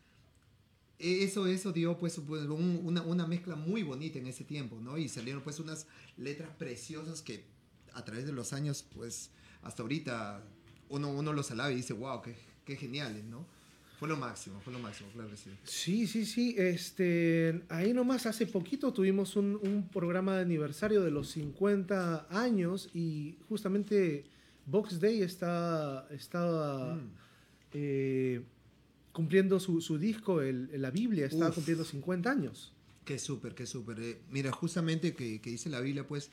[0.99, 4.79] E- Eso, eso dio pues pues, un- una, una mezcla muy bonita en ese tiempo,
[4.81, 4.97] ¿no?
[4.97, 5.87] Y salieron pues unas
[6.17, 7.43] letras preciosas que
[7.93, 9.31] a través de los años, pues
[9.63, 10.43] hasta ahorita
[10.89, 12.35] uno, uno los alaba y dice, wow, qué,
[12.65, 13.45] qué geniales, ¿no?
[13.99, 15.49] Fue lo máximo, fue lo máximo, claro que sí.
[15.65, 16.55] Sí, sí, sí.
[16.57, 22.89] Este, ahí nomás hace poquito tuvimos un, un programa de aniversario de los 50 años
[22.93, 24.23] y justamente
[24.65, 27.09] Box Day está, estaba Mm.
[27.73, 28.41] eh,
[29.12, 31.55] cumpliendo su, su disco, el, la Biblia, estaba Uf.
[31.55, 32.74] cumpliendo 50 años.
[33.05, 33.99] Qué súper, qué súper.
[33.99, 36.30] Eh, mira, justamente que, que dice la Biblia, pues,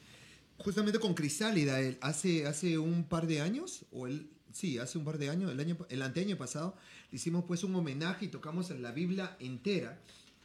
[0.59, 5.05] justamente con Crisálida, él, hace, hace un par de años, o él, sí, hace un
[5.05, 6.77] par de años, el, año, el anteaño pasado,
[7.11, 9.99] le hicimos pues un homenaje y tocamos la Biblia entera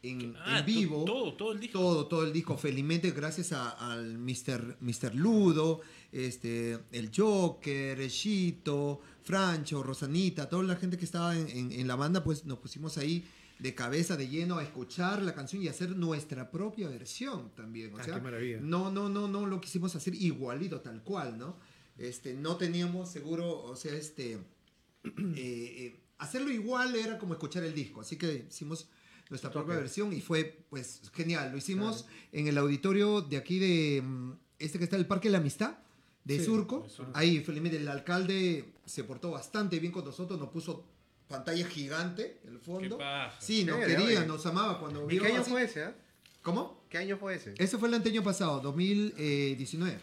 [0.03, 1.05] en, Ah, en vivo.
[1.05, 1.79] to- Todo, todo el disco.
[1.79, 2.57] Todo, todo el disco.
[2.57, 4.77] Felizmente, gracias a- al Mr.
[4.81, 5.13] Mr.
[5.15, 5.81] Ludo,
[6.11, 11.87] este, el Joker, el Chito, Francho, Rosanita, toda la gente que estaba en, en- en
[11.87, 13.23] la banda, pues nos pusimos ahí
[13.59, 17.93] de cabeza, de lleno, a escuchar la canción y hacer nuestra propia versión también.
[17.93, 18.59] O Ah, sea, qué maravilla.
[18.59, 21.57] no, no, no, no lo quisimos hacer igualito, tal cual, ¿no?
[21.95, 24.33] Este, no teníamos seguro, o sea, este,
[25.03, 28.87] eh, eh, hacerlo igual era como escuchar el disco, así que hicimos
[29.31, 31.51] nuestra propia versión y fue, pues, genial.
[31.51, 35.31] Lo hicimos en el auditorio de aquí de, mm, este que está el Parque de
[35.31, 35.75] la Amistad,
[36.23, 36.81] de Sí, Surco.
[36.81, 37.11] de Surco.
[37.15, 40.85] Ahí, felizmente, el alcalde se portó bastante bien con nosotros, nos puso
[41.27, 42.97] pantalla gigante en el fondo.
[42.97, 43.05] Qué.
[43.39, 44.25] Sí, nos quería, oye.
[44.27, 45.83] nos amaba cuando ¿Y vio qué año así- fue ese?
[45.85, 45.95] ah?
[46.43, 46.83] ¿Cómo?
[46.89, 47.53] ¿Qué año fue ese?
[47.57, 49.97] Ese fue el anteño pasado, 2019.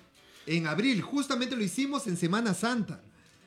[0.46, 3.02] En abril, justamente lo hicimos en Semana Santa.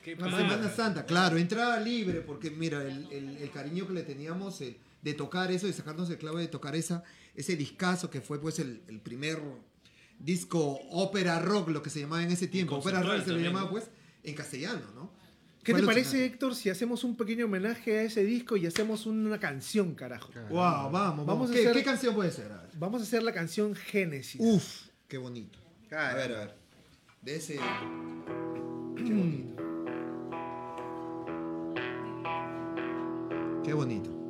[0.05, 0.15] Qué.
[0.15, 4.77] Semana Santa, claro, entrada libre, porque mira, el, el- el cariño que le teníamos eh,
[5.01, 7.03] de tocar eso, de sacarnos el clavo de tocar esa,
[7.35, 9.39] ese discazo que fue pues el, el primer
[10.19, 12.75] disco ópera rock, lo que se llamaba en ese tiempo.
[12.75, 13.89] Ópera rock se le también, llamaba pues
[14.23, 15.11] en castellano, ¿no?
[15.63, 16.25] ¿Qué te parece.
[16.25, 20.31] Héctor, si hacemos un pequeño homenaje a ese disco y hacemos una canción, carajo?
[20.35, 20.47] Ah.
[20.49, 21.25] Wow, vamos, vamos.
[21.27, 22.51] Vamos a ¿Qué, hacer- qué canción puede ser?
[22.51, 22.67] A.
[22.79, 24.41] Vamos a hacer la canción Génesis.
[24.43, 25.59] Uf, qué bonito.
[25.85, 26.17] A Claro.
[26.17, 26.55] ver, a ver.
[27.21, 27.59] De ese.
[28.97, 29.55] Qué bonito.
[33.63, 34.20] Qué bonito.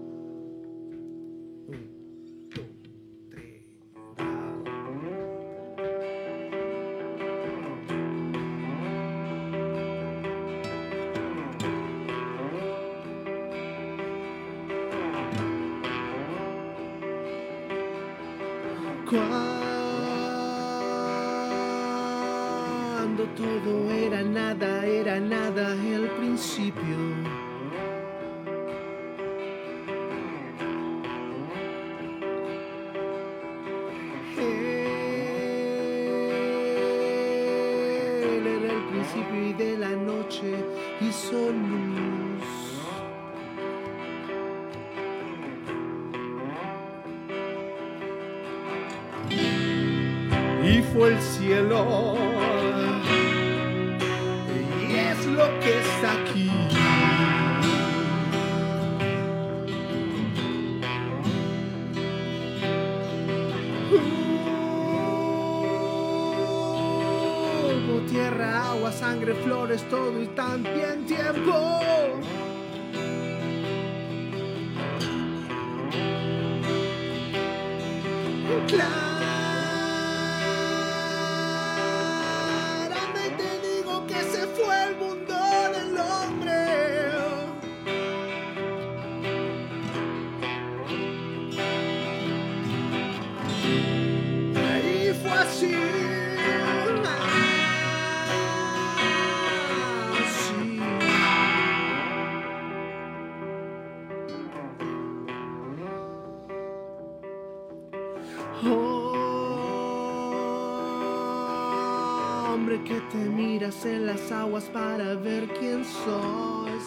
[113.86, 116.84] En las aguas para ver quién sos.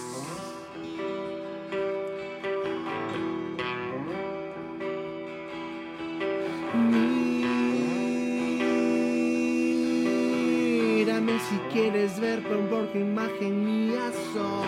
[10.93, 14.67] Mírame si quieres ver con por qué imagen mía sos.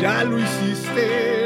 [0.00, 1.43] Ya lo hiciste.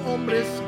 [0.00, 0.59] Hombres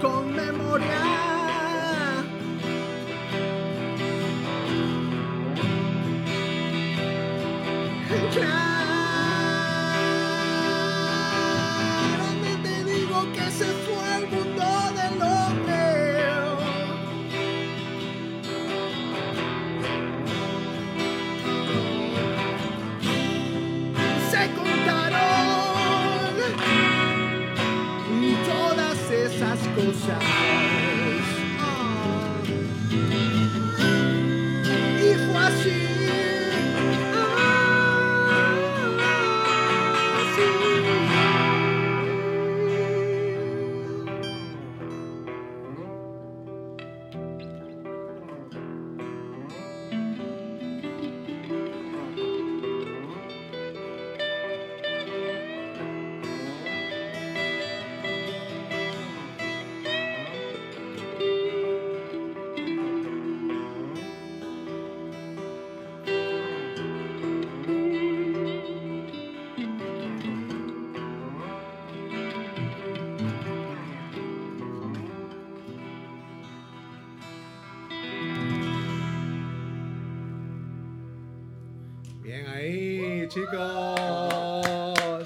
[83.32, 85.22] chicos.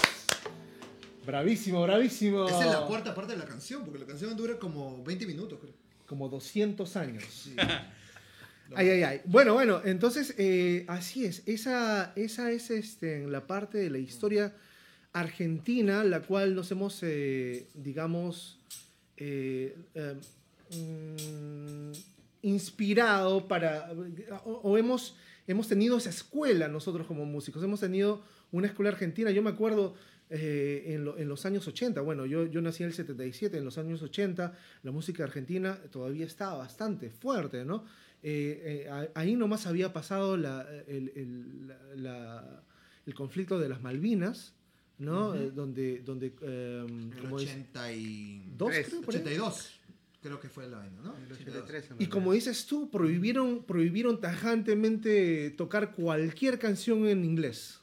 [1.26, 2.46] Bravísimo, bravísimo.
[2.46, 5.58] Esa es la cuarta parte de la canción, porque la canción dura como 20 minutos,
[5.60, 5.74] creo.
[6.06, 7.24] Como 200 años.
[7.24, 7.56] Sí.
[8.74, 9.20] Ay, ay, ay.
[9.26, 11.44] Bueno, bueno, entonces eh, así es.
[11.46, 14.56] Esa, esa es este, la parte de la historia
[15.12, 18.58] argentina, la cual nos hemos, eh, digamos,
[19.18, 20.16] eh, eh,
[20.76, 21.92] mm,
[22.42, 23.92] inspirado para,
[24.44, 25.14] o, o hemos,
[25.46, 27.62] hemos tenido esa escuela nosotros como músicos.
[27.62, 28.22] Hemos tenido
[28.52, 29.30] una escuela argentina.
[29.30, 29.94] Yo me acuerdo
[30.30, 33.64] eh, en, lo- en los años 80, bueno, yo, yo nací en el 77, en
[33.64, 37.84] los años 80 la música argentina todavía estaba bastante fuerte, ¿no?
[38.22, 42.62] Eh, eh, ahí nomás había pasado la- el, el- la- la-
[43.06, 44.52] el conflicto de las Malvinas,
[44.98, 45.34] ¿no?
[45.36, 49.20] Eh, donde, donde eh, En el como es- 82, Tres, creo, por ahí.
[49.20, 49.75] 82,
[50.26, 51.16] creo que fue la vaina, ¿no?
[51.16, 51.62] El 82.
[51.64, 57.80] 83, en Y como dices tú, prohibieron, prohibieron tajantemente tocar cualquier canción en inglés.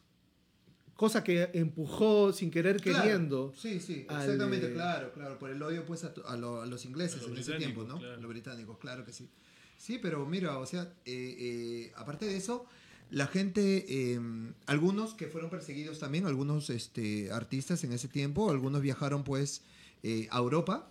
[0.96, 3.54] Cosa que empujó sin querer Claro, queriendo.
[3.58, 6.62] Sí, sí, al, exactamente, eh, claro, claro, por el odio pues a, to- a lo-
[6.62, 7.98] a los ingleses A los en ese tiempo, ¿no?
[7.98, 8.18] claro.
[8.22, 9.30] Los británicos, claro que sí.
[9.78, 12.66] Sí, pero mira, o sea, eh, eh, aparte de eso,
[13.10, 14.20] la gente, eh,
[14.68, 19.64] algunos que fueron perseguidos también, algunos este, artistas en ese tiempo, algunos viajaron pues
[20.04, 20.90] eh, a Europa,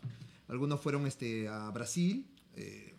[0.53, 2.27] algunos fueron este, a Brasil,
[2.57, 2.95] eh,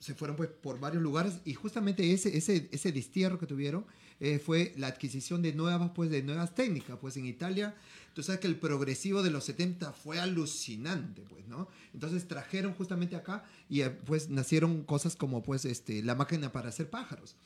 [0.00, 3.84] se fueron pues por varios lugares y justamente ese, ese, ese destierro que tuvieron
[4.18, 7.76] eh, fue la adquisición de nuevas pues de nuevas técnicas pues en Italia.
[8.14, 13.14] Tú sabes que el progresivo de los 70 fue alucinante pues no entonces trajeron justamente
[13.14, 17.36] acá y eh, pues nacieron cosas como pues este la máquina para hacer pájaros.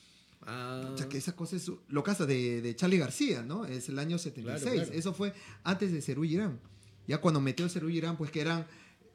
[0.47, 3.89] Ah, o sea que esa cosa es lo casa de, de Charlie García no es
[3.89, 4.99] el año 76 Claro, claro.
[4.99, 5.35] eso fue
[5.65, 6.61] antes de Cerú Girán.
[7.09, 8.67] Ya cuando metió Cerú Girán pues que eran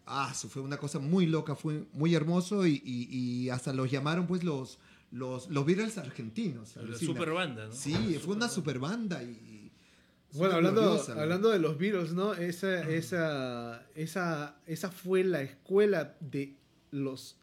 [0.09, 3.07] ah, eso fue una cosa muy loca, fue muy hermoso y, y-
[3.45, 4.79] y hasta los llamaron pues los,
[5.11, 6.75] los, los Beatles argentinos.
[6.75, 7.11] La alucina.
[7.13, 7.71] super banda, ¿no?
[7.73, 9.71] Sí, fue una super banda y...
[10.33, 11.21] Bueno, hablando, gloriosa, ¿no?
[11.21, 12.33] hablando de los Beatles, ¿no?
[12.35, 16.55] Esa, esa, esa, esa fue la escuela de
[16.91, 17.35] los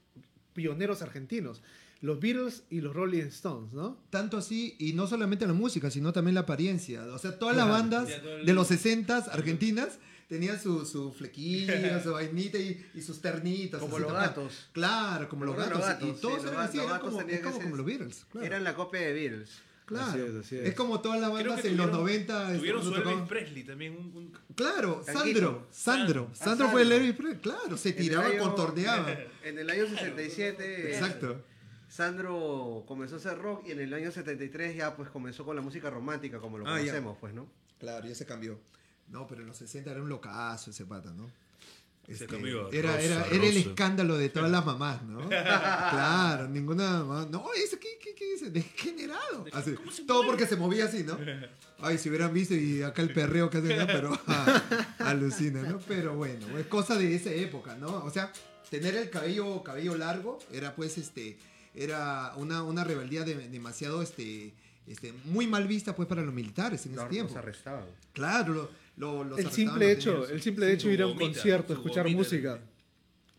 [0.52, 1.62] pioneros argentinos.
[2.00, 3.98] Los Beatles y los Rolling Stones, ¿no?
[4.10, 7.02] Tanto así, y no solamente la música, sino también la apariencia.
[7.06, 9.98] O sea, todas las bandas Ya, todo el- de los 60 argentinas
[10.28, 13.80] tenían su, su flequilla, su vainita y, y sus ternitas.
[13.80, 14.68] Como los gatos.
[14.72, 15.78] Claro, como los gatos.
[15.78, 18.26] los gatos, y todos sí, los eran así, como, es como, los Beatles.
[18.30, 18.46] Claro.
[18.46, 19.50] Eran la copia de Beatles.
[19.86, 20.06] Claro.
[20.10, 20.68] Así es, así es.
[20.70, 22.42] Es como todas las bandas en los tuvieron- 90.
[22.46, 23.92] este, Tuvieron su cuando Elvis Presley también.
[23.96, 25.22] Un, un- Claro, Tanguito.
[25.40, 26.30] Sandro, Sandro.
[26.32, 27.04] Ah, Sandro fue el Sandro.
[27.04, 27.40] Elvis Presley.
[27.40, 29.16] Claro, se tiraba, año- contorneaba.
[29.44, 30.92] En el año 67.
[30.92, 31.40] Exacto.
[31.88, 35.62] Sandro comenzó a hacer rock y en el año 73 ya pues comenzó con la
[35.62, 36.86] música romántica como lo Ah, ya.
[36.86, 37.46] conocemos, pues, ¿no?
[37.78, 38.58] Claro, ya se cambió.
[39.08, 41.30] No, pero en los 60 era un locazo ese pata, ¿no?
[42.08, 42.24] Este,
[42.72, 45.28] era, Rosa, era, era el escándalo de todas las mamás, ¿no?
[45.28, 47.26] claro, ninguna mamá.
[47.28, 49.44] No, ese qué, qué, qué dice, degenerado.
[49.52, 49.74] Así,
[50.06, 51.18] todo porque se movía así, ¿no?
[51.80, 53.86] Ay, si hubieran visto y acá el perreo que hacen, ¿no?
[53.86, 54.62] pero ah,
[55.00, 55.78] alucina, ¿no?
[55.80, 57.88] Pero bueno, es cosa de esa época, ¿no?
[58.04, 58.32] O sea,
[58.70, 61.36] tener el cabello, cabello largo era pues este,
[61.74, 64.54] era una, una rebeldía de- demasiado, este,
[64.86, 67.32] este, muy mal vista pues para los militares en ese tiempo.
[67.34, 67.84] los arrestaban.
[68.12, 71.12] Claro, lo, lo- los El simple los hecho, el simple hecho de ir a un
[71.14, 72.60] gomita, concierto, escuchar música.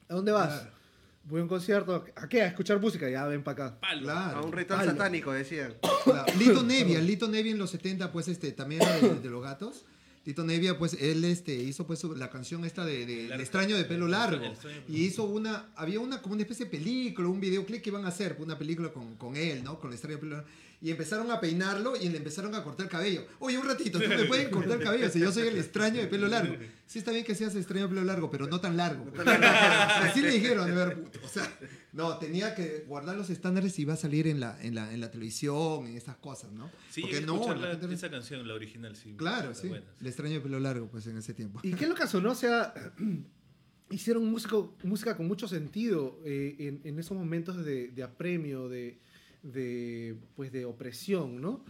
[0.09, 0.47] ¿A dónde vas?
[0.61, 0.77] Claro.
[1.25, 2.05] Voy a un concierto.
[2.15, 2.41] ¿A qué?
[2.41, 3.09] A escuchar música.
[3.09, 3.79] Ya ven para acá.
[3.81, 4.03] Palo.
[4.03, 4.37] Claro.
[4.39, 4.91] A un ritual Palo.
[4.91, 5.73] satánico, decían.
[6.05, 6.25] Claro.
[6.39, 9.83] Lito Nevia, Lito Nevia en los 70, pues este, también era de, de los gatos.
[10.23, 13.83] Lito Nevia, pues él este, hizo pues la canción esta de, de- El extraño de
[13.83, 14.45] pelo largo.
[14.45, 14.55] El
[14.95, 18.09] Y hizo una, había una como una especie de película, un videoclip que iban a
[18.09, 19.79] hacer, una película con, con él, ¿no?
[19.79, 20.49] Con el extraño de pelo largo.
[20.79, 23.25] Y empezaron a peinarlo y le empezaron a cortar el cabello.
[23.39, 25.09] Oye, un ratito, ¿tú me pueden cortar el cabello?
[25.09, 26.55] Si yo soy el extraño de pelo largo.
[26.87, 29.11] Sí está bien que seas extraño de pelo largo, pero no tan largo.
[29.27, 31.19] Así le dijeron, de ver, puto.
[31.21, 31.45] O sea,
[31.91, 35.01] no, tenía que guardar los estándares y iba a salir en la, en la, en
[35.01, 36.71] la televisión, en esas cosas, ¿no?
[36.89, 39.15] Sí, Porque no, escuchar la la- gente no- esa canción, la original, sí.
[39.17, 39.67] Claro, sí.
[39.67, 41.59] buena, El extraño de pelo largo, pues en ese tiempo.
[41.61, 42.31] ¿Y qué es lo caso, no?
[42.31, 42.73] O sea,
[43.89, 48.99] hicieron músico- música con mucho sentido eh, en, en esos momentos de, de apremio, de,
[49.43, 51.63] de, pues de opresión, ¿no?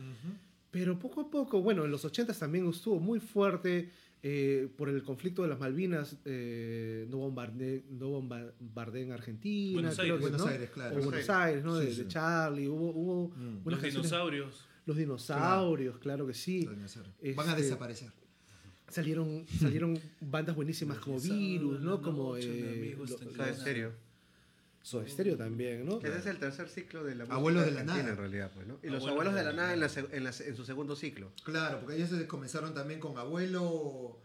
[0.72, 3.90] Pero poco a poco, bueno, en los 80 también estuvo muy fuerte
[4.24, 10.16] eh, por el conflicto de las Malvinas, eh, no, bombardé, no bombardeen Argentina, Buenos creo
[10.16, 10.18] Aires.
[10.18, 10.48] que, Buenos ¿no?
[10.52, 10.98] Aires, claro.
[11.00, 11.80] O Buenos Aires, ¿no?
[11.80, 12.02] Sí, de, sí.
[12.04, 13.32] de Charlie, hubo, hubo Mm.
[13.38, 14.66] unas Los canciones- dinosaurios.
[14.86, 16.66] Los dinosaurios, claro que sí.
[16.66, 18.12] Van a Este, desaparecer.
[18.90, 22.02] Salieron, salieron bandas buenísimas como Virus, ¿no?
[22.02, 23.92] Como eh, lo- Soda Stereo.
[24.82, 26.00] Soda Stereo también, ¿no?
[26.00, 28.14] Ese es el tercer ciclo de la música Abuelos de la argentina, nada.
[28.14, 28.80] en realidad, pues, ¿no?
[28.82, 30.02] Y los Abuelos de de la nada en, la nada.
[30.02, 31.32] seg- en, la- en su segundo ciclo.
[31.44, 34.20] Claro, porque ellos comenzaron también con Abuelo.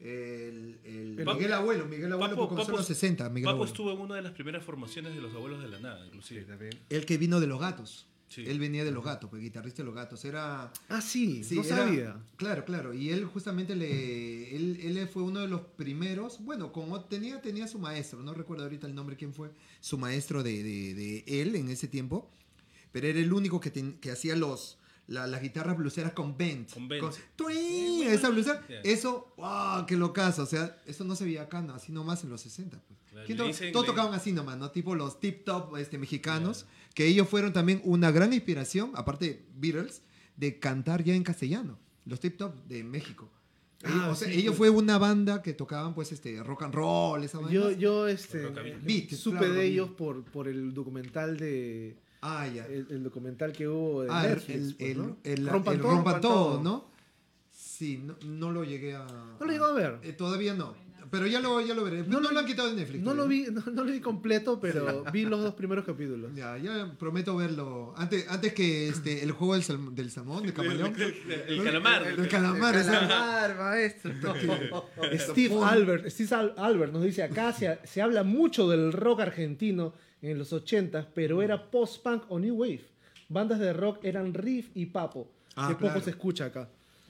[0.00, 3.28] El, el Papo- Miguel Abuelo, Miguel Abuelo Papo- comenzó en Papo- los 60.
[3.30, 3.72] Miguel Papo Abuelo.
[3.72, 6.42] estuvo en una de las primeras formaciones de los abuelos de la nada, Sí, inclusive.
[6.44, 6.72] también.
[6.88, 8.06] El que vino de los gatos.
[8.28, 8.44] Sí.
[8.46, 10.24] Él venía de Los Gatos, pues guitarrista de Los Gatos.
[10.24, 10.70] Era...
[10.88, 12.16] Ah, sí, Sí, no era- sabía.
[12.36, 12.92] Claro, claro.
[12.94, 16.44] Y él justamente le, él, él fue uno de los primeros.
[16.44, 19.50] Bueno, como tenía, tenía su maestro, no recuerdo ahorita el nombre quién fue
[19.80, 22.30] su maestro de, de- de él en ese tiempo.
[22.92, 26.70] Pero era el único que, ten- que hacía los la- las guitarras bluseras con bend.
[26.70, 27.10] Con bend.
[27.34, 28.02] ¡tuing!
[28.08, 28.66] esa blusera.
[28.68, 28.80] Yeah.
[28.82, 30.42] Eso, wow, qué locazo.
[30.42, 32.78] O sea, eso no se veía acá, no, así nomás en los 60.
[32.86, 32.98] Pues.
[33.10, 34.70] Claro, ¿Quién le to- todos le- tocaban así nomás, ¿no?
[34.70, 36.66] Tipo los tip top este, mexicanos,
[36.98, 40.02] que ellos fueron también una gran inspiración, aparte de Beatles,
[40.36, 41.78] de cantar ya en castellano.
[42.04, 43.30] Los tip top de México.
[43.84, 44.70] Ah, Ellos, o sea, sí, ellos pues.
[44.70, 47.78] fue una banda que tocaban pues este rock and roll, esa Yo, vaina.
[47.78, 52.66] yo este, eh, Beat, supe claro, de ellos por, por el documental de Ah, ya.
[52.66, 55.16] el, el documental que hubo de Ah, el, Netflix, el, pues, el- ¿no?
[55.22, 55.92] el- Rompan el todo.
[55.92, 56.64] Rompan.
[56.64, 56.84] ¿no?
[57.52, 59.06] Sí, no, no lo llegué a...
[59.38, 60.00] No lo llegó a ver.
[60.02, 60.74] Eh, todavía no.
[61.10, 62.04] Pero ya lo, ya lo veré.
[62.06, 63.02] No, No lo han quitado de Netflix.
[63.02, 66.30] No lo vi, no, no lo vi completo, pero vi los dos primeros capítulos.
[66.34, 67.94] Ya, ya prometo verlo.
[67.96, 70.94] Antes, antes que este, el juego del, salm- del salmón, de camaleón.
[71.48, 72.06] El calamar.
[72.06, 72.76] El calamar.
[72.76, 74.12] ese- Calamar, maestro.
[75.18, 79.94] Steve Albert, Steve Al- Albert nos dice acá se, se habla mucho del rock argentino
[80.22, 82.84] en los 80s, pero era post-punk o new wave.
[83.28, 86.68] Bandas de rock eran Riff y Papo, Ah, que poco se escucha acá.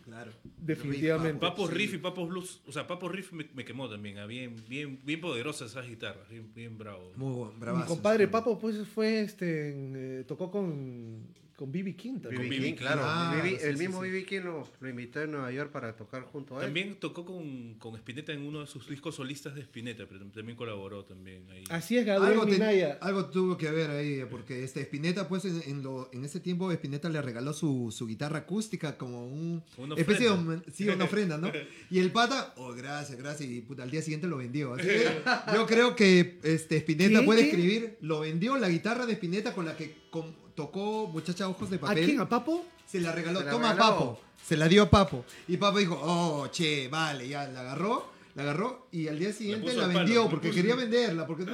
[0.08, 0.32] Claro.
[0.56, 1.38] Definitivamente.
[1.38, 2.60] Papos Riff y Papos Blues.
[2.66, 4.18] O sea, Papos Riff me, me quemó también.
[4.18, 6.28] ah, Bien, bien, bien poderosas esas guitarras.
[6.28, 7.12] Bien, bien bravo.
[7.16, 7.86] Muy bueno, Mi bravazo.
[7.88, 9.74] compadre Papo pues fue este
[10.20, 11.26] eh, tocó con
[11.58, 12.42] con BB King también.
[12.42, 12.56] B.B.
[12.56, 12.66] B.B.
[12.68, 13.02] King, claro.
[13.42, 14.10] Sí, el sí, mismo sí.
[14.10, 14.24] B.B.
[14.26, 16.66] King lo, lo invitó en Nueva York para tocar junto a él.
[16.66, 20.56] También tocó con, con Spinetta en uno de sus discos solistas de Spinetta, pero también
[20.56, 21.64] colaboró también ahí.
[21.70, 22.98] Así es Gabriel Algo, Minaya.
[23.00, 26.70] algo tuvo que ver ahí, porque este Spinetta, pues en, en lo, en ese tiempo
[26.70, 31.38] Spinetta le regaló su, su guitarra acústica como un Una especie de sí, una ofrenda,
[31.38, 31.50] ¿no?
[31.90, 34.74] Y el pata, oh, gracias, gracias, y puta, al día siguiente lo vendió.
[34.74, 35.08] Así que
[35.54, 37.26] yo creo que este Spinetta ¿Qué?
[37.26, 40.32] puede escribir, lo vendió la guitarra de Spinetta con la que com-
[40.62, 42.04] tocó Muchacha Ojos de ¿A Papel.
[42.04, 42.20] quién?
[42.20, 42.64] ¿A Papo?
[42.84, 43.90] Se la regaló, Se la toma regaló.
[43.94, 44.20] Papo.
[44.44, 45.24] Se la dio a Papo.
[45.46, 49.72] Y Papo dijo, oh, che, vale, ya, la agarró, la agarró y al día siguiente
[49.74, 51.26] la palo, vendió porque puso- quería venderla.
[51.26, 51.52] Porque no,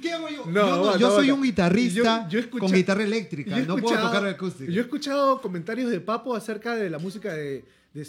[0.00, 0.44] ¿Qué hago yo?
[0.46, 3.76] No, yo, no, aguanta, yo soy un guitarrista Yo- yo escucha- con guitarra eléctrica, no
[3.78, 4.70] puedo tocar acústica.
[4.70, 8.04] Yo he escuchado comentarios de Papo acerca de la música de, de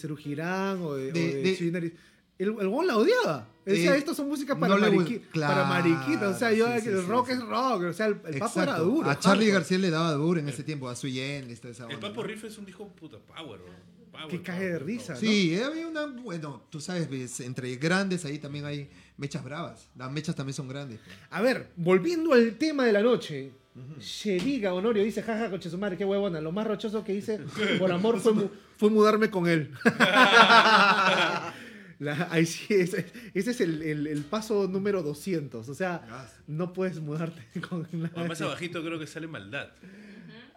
[0.81, 1.91] o de, De- o de de- Chinaris.
[2.39, 3.47] El, el la odiaba.
[3.65, 6.35] Decía, Eh, esto son música para, no mariqui- claro, para mariquitas.
[6.35, 7.33] O sea, yo, sí, sí, el rock sí.
[7.33, 7.83] es rock.
[7.83, 9.09] O sea, el, el Papo era duro.
[9.09, 9.51] A Charlie hardcore.
[9.51, 12.23] García le daba duro en ese tiempo, a Sui Generis, toda esa El onda, Papo.
[12.23, 13.73] Riff es un disco puta power, bro.
[14.11, 15.15] Power, Que cae de risa.
[15.15, 19.89] Sí, había una, bueno, tú sabes, ves, entre grandes ahí también hay mechas bravas.
[19.97, 20.99] Las mechas también son grandes.
[21.03, 21.15] pues.
[21.29, 23.51] A ver, volviendo al tema de la noche.
[23.99, 26.41] Sheriga Honorio dice, jaja, coche su madre, qué huevona.
[26.41, 27.39] Lo más rochoso que hice
[27.79, 29.71] por amor fue, mu- fue mudarme con él.
[31.99, 35.67] La- ahí sí, ese, ese es el, el- el paso número 200.
[35.67, 39.69] O sea, Ah, no puedes mudarte con O más abajito creo que sale maldad.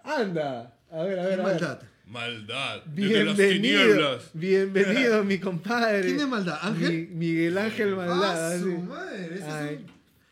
[0.05, 0.77] Anda.
[0.91, 1.53] A ver, a ver, ¿Qué a ver.
[1.55, 1.83] maldad?
[2.07, 2.83] Maldad.
[2.87, 3.81] Desde las Bienvenido.
[3.83, 4.31] tinieblas.
[4.35, 6.03] Bienvenido, mi compadre.
[6.03, 6.59] ¿Quién es maldad?
[6.63, 7.09] ¿Ángel?
[7.11, 8.53] Mi- Miguel Ángel Maldad.
[8.53, 9.91] Ah, su madre, ese es Ay, un-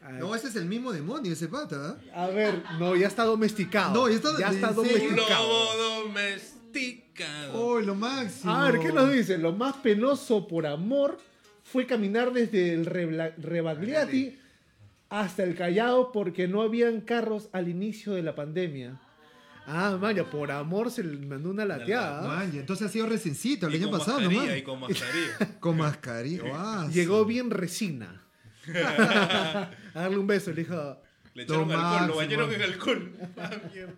[0.09, 0.19] ay.
[0.19, 1.97] No, ese es el mismo demonio, ese pata.
[2.05, 2.11] ¿eh?
[2.15, 3.95] A ver, no, ya está domesticado.
[3.95, 4.93] No, ya está- ya está ¿en serio?
[5.11, 5.49] Un domesticado.
[5.49, 6.58] lobo domesticado.
[7.55, 8.53] Oh, lo máximo.
[8.53, 9.39] A ver, ¿qué nos dice?
[9.39, 11.19] Lo más penoso por amor
[11.65, 14.39] fue caminar desde el Rebla- Rebagliati
[15.11, 19.01] hasta el Callao porque no habían carros al inicio de la pandemia.
[19.67, 22.21] Ah, vaya, por amor se le mandó una lateada.
[22.25, 22.27] ¿ah?
[22.27, 24.59] Man, ya, entonces ha sido recincito el Y año con pasado mascarilla, nomás.
[24.59, 25.59] Y con mascarilla.
[25.61, 26.89] Con mascarilla.
[26.89, 27.29] Llegó sí.
[27.29, 28.23] bien resina.
[28.75, 31.01] a darle un beso, le dijo,
[31.39, 32.09] Le echaron Lo alcohol, máximo.
[32.09, 33.13] lo bañaron en alcohol.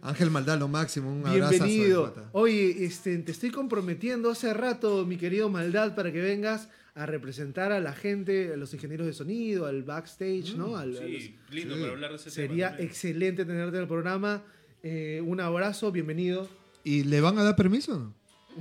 [0.02, 0.10] Ah.
[0.10, 1.10] Ángel Maldad, lo máximo.
[1.10, 1.50] Un abrazo.
[1.64, 2.14] bienvenido.
[2.32, 7.72] Oye, este, te estoy comprometiendo hace rato, mi querido Maldad, para que vengas a representar
[7.72, 10.76] a la gente, a los ingenieros de sonido, al backstage, ¿no?
[10.76, 11.80] Al- los- Sí, lindo Sí.
[11.80, 12.68] para hablar de ese Sería tema.
[12.72, 12.88] también.
[12.88, 14.42] excelente tenerte en el programa.
[14.82, 16.46] Eh, un abrazo, bienvenido.
[16.84, 18.14] ¿Y le van a dar permiso no?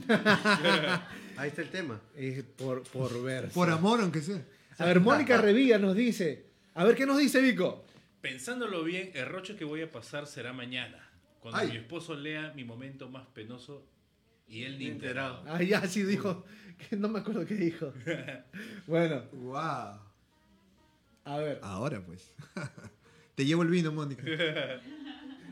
[1.37, 1.99] Ahí está el tema.
[2.15, 3.49] eh, por, por ver.
[3.49, 4.41] Por amor, aunque sea.
[4.77, 6.45] A ver, Mónica Revilla nos dice.
[6.75, 7.83] A ver, ¿qué nos dice Vico?
[8.21, 10.97] Pensándolo bien, el roche que voy a pasar será mañana.
[11.39, 11.69] Cuando Ay.
[11.69, 13.85] mi esposo lea mi momento más penoso
[14.47, 15.43] y él ni enterado.
[15.47, 16.45] Ah, ya, sí dijo.
[16.89, 17.91] Que no me acuerdo qué dijo.
[18.87, 19.99] Bueno, Wow.
[21.25, 21.59] a ver.
[21.61, 22.31] Ahora pues.
[23.35, 24.23] Te llevo el vino, Mónica.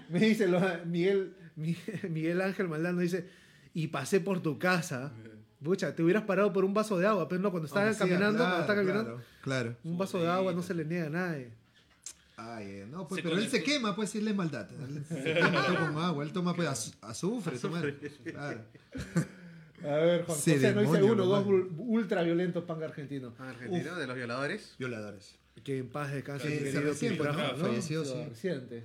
[0.10, 1.76] Me dice lo- Miguel, Mi-
[2.10, 3.30] Miguel Ángel Maldano dice,
[3.74, 5.12] y pasé por tu casa.
[5.64, 8.08] Pucha, te hubieras parado por un vaso de agua, pero no, cuando estaban Aunque sea,
[8.08, 9.74] caminando, claro, cuando estaban caminando, Claro.
[9.74, 9.78] claro.
[9.84, 11.52] un vaso de agua no se le niega a nadie.
[12.40, 14.70] Ay, eh, no, pues, Se pero él se quema, pues, si él es maldad.
[14.72, 16.24] Él se quema todo con agua.
[16.24, 17.58] Él toma, pues, az- azufre.
[17.58, 17.82] toma-
[18.24, 18.62] claro.
[19.84, 21.46] A ver, Juan José nos dice demonio, uno, dos
[21.78, 23.34] ultra violentos panga argentino.
[23.40, 24.76] Argentino, de los violadores.
[24.78, 25.36] Violadores.
[25.64, 27.24] Que en paz descanse, Sí, mi se querido pues, ¿no?
[27.42, 28.14] Rafa, Falleció, sí.
[28.30, 28.84] Reciente.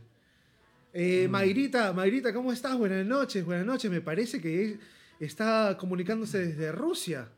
[0.94, 2.76] Eh, Mayrita, Mayrita, ¿cómo estás?
[2.78, 3.90] Buenas noches, buenas noches.
[3.90, 4.78] Me parece que
[5.20, 7.28] está comunicándose desde Rusia,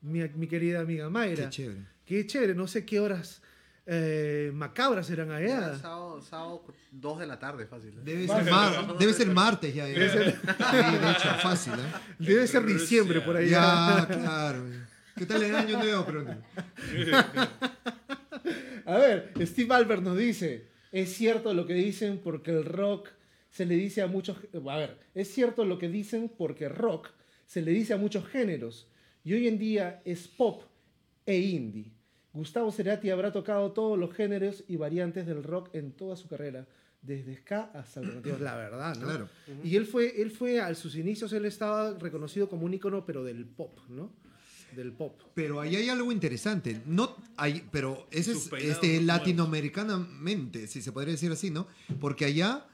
[0.00, 1.44] mi, mi querida amiga Mayra.
[1.44, 1.80] Qué chévere.
[2.06, 3.42] Qué chévere, no sé qué horas
[3.90, 5.74] eh, macabras eran allá.
[5.78, 6.62] Sábado, sábado,
[6.92, 7.94] 2 de la tarde, fácil.
[7.96, 8.00] ¿eh?
[8.04, 9.88] Debe ser, mar- debe ser martes ya.
[9.88, 9.94] ya.
[10.12, 11.76] Sí, de hecho, fácil, ¿eh?
[12.18, 12.78] Debe ser Rusia.
[12.78, 13.48] diciembre por allá.
[13.48, 14.62] Ya, claro.
[15.16, 16.32] ¿Qué tal el año nuevo, pronto?
[18.86, 23.08] A ver, Steve Albert nos dice, es cierto lo que dicen porque el rock
[23.50, 24.36] se le dice a muchos...
[24.54, 27.08] A ver, es cierto lo que dicen porque rock
[27.46, 28.86] se le dice a muchos géneros
[29.24, 30.62] y hoy en día es pop
[31.26, 31.92] e indie.
[32.38, 36.68] Gustavo Cerati habrá tocado todos los géneros y variantes del rock en toda su carrera,
[37.02, 39.06] desde ska hasta alternativos, la verdad, ¿no?
[39.06, 39.28] Claro.
[39.64, 43.24] Y él fue, él fue, a sus inicios, él estaba reconocido como un ícono, pero
[43.24, 44.12] del pop, ¿no?
[44.76, 45.20] Del pop.
[45.34, 46.80] Pero ahí hay algo interesante.
[46.86, 51.66] No hay, pero ese es este, latinoamericanamente, si se podría decir así, ¿no?
[51.98, 52.66] Porque allá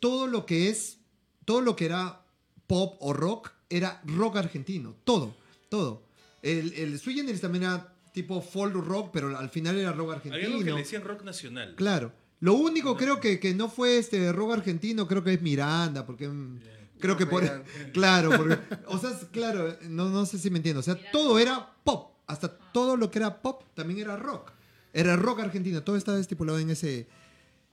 [0.00, 0.98] todo lo que es,
[1.44, 2.22] todo lo que era
[2.66, 4.96] pop o rock era rock argentino.
[5.04, 5.32] Todo,
[5.68, 6.02] todo.
[6.42, 10.32] El, el Sui Generis también era tipo folk rock, pero al final era rock Había
[10.32, 10.76] algo que argentino.
[10.76, 11.74] le decían rock nacional.
[11.76, 12.12] Claro.
[12.40, 16.26] Lo único creo que, que no fue este rock argentino, creo que es Miranda, porque
[16.28, 16.60] mm,
[16.98, 17.64] creo que por Miranda.
[17.92, 21.38] claro, porque o sea, es- claro, no, no sé si me entiendo, o sea, todo
[21.38, 24.52] era pop, hasta todo lo que era pop también era rock.
[24.92, 27.06] Era rock argentino, todo estaba estipulado en ese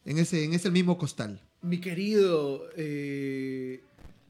[0.06, 1.42] en ese en ese mismo costal.
[1.62, 3.82] Mi querido, eh,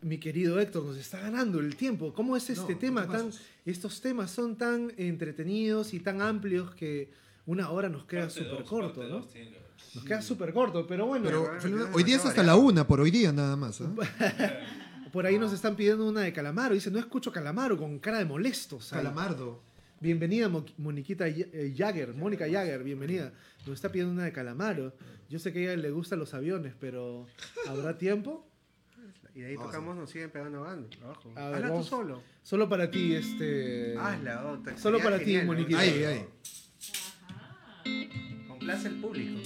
[0.02, 2.14] mi querido Héctor, nos está ganando el tiempo.
[2.14, 3.32] ¿Cómo es este No, tema ¿qué tan,
[3.66, 7.10] estos temas son tan entretenidos y tan amplios que
[7.46, 9.10] una hora nos queda súper corto, ¿no?
[9.10, 9.62] dos haber.
[9.96, 11.50] Nos queda súper corto, pero bueno, Pero
[11.94, 13.80] hoy día es hasta la una, por hoy día nada más.
[13.82, 13.90] ¿ah?
[15.12, 16.74] por ahí nos están pidiendo una de Calamaro.
[16.76, 18.92] Dice, no escucho Calamaro con cara de molestos.
[18.94, 19.00] ahí.
[19.00, 19.62] Calamardo.
[20.00, 23.34] Bienvenida, Mo- Moniquita eh, Jagger, Mónica Jagger, bienvenida.
[23.66, 24.94] Nos está pidiendo una de Calamaro.
[25.30, 27.26] Yo sé que a ella le gustan los aviones, pero
[27.68, 28.47] ¿habrá tiempo?
[29.38, 30.82] Y de ahí Vamos tocamos, nos siguen pegando abajo.
[31.04, 31.32] abajo.
[31.36, 31.86] A ver, Hazla tú vamos.
[31.86, 32.24] solo.
[32.42, 33.96] Solo para ti, este...
[33.96, 35.38] Hazla, oh, te- Solo para ti.
[35.46, 35.80] Moniquita.
[35.80, 36.26] Ahí, ahí.
[38.48, 39.40] Complace el público.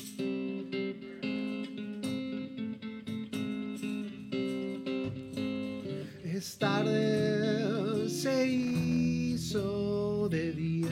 [6.23, 10.89] Es tarde, se hizo de día.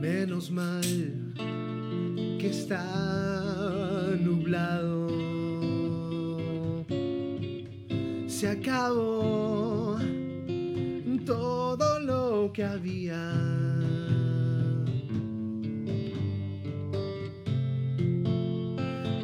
[0.00, 0.82] Menos mal
[2.38, 2.84] que está
[4.20, 5.11] nublado.
[8.42, 9.96] Se acabó
[11.24, 13.32] todo lo que había.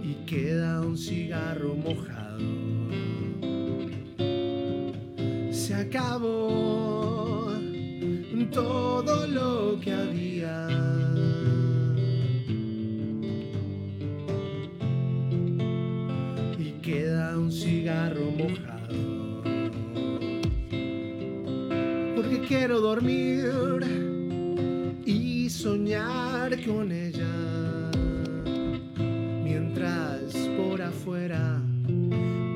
[0.04, 2.38] Y queda un cigarro mojado.
[5.50, 7.52] Se acabó
[8.52, 10.37] todo lo que había.
[22.68, 23.80] Quiero dormir
[25.06, 27.90] y soñar con ella.
[29.42, 31.62] Mientras por afuera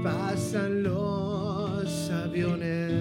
[0.04, 2.92] pasan los aviones.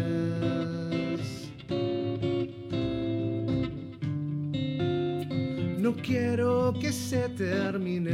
[5.79, 8.11] No quiero que se termine.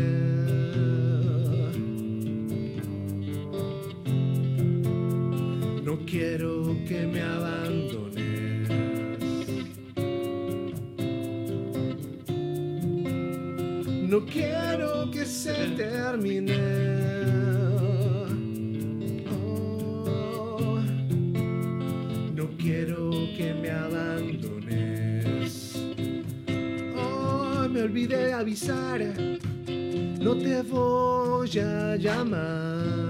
[5.84, 7.67] No quiero que me abandones.
[14.32, 16.56] Quiero que se termine.
[19.32, 20.80] Oh,
[22.34, 25.06] no quiero que me abandones.
[26.96, 29.02] Oh, me olvidé de avisar.
[30.20, 33.07] No te voy a llamar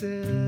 [0.00, 0.39] voy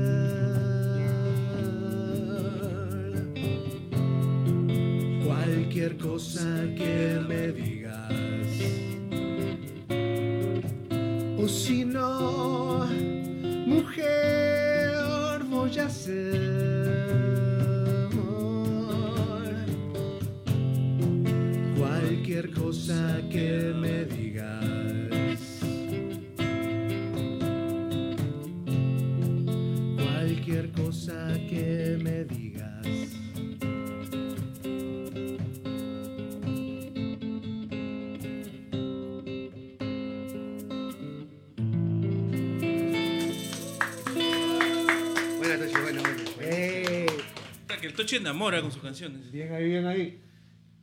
[48.17, 49.31] Enamora con sus canciones.
[49.31, 50.21] Bien ahí, bien ahí.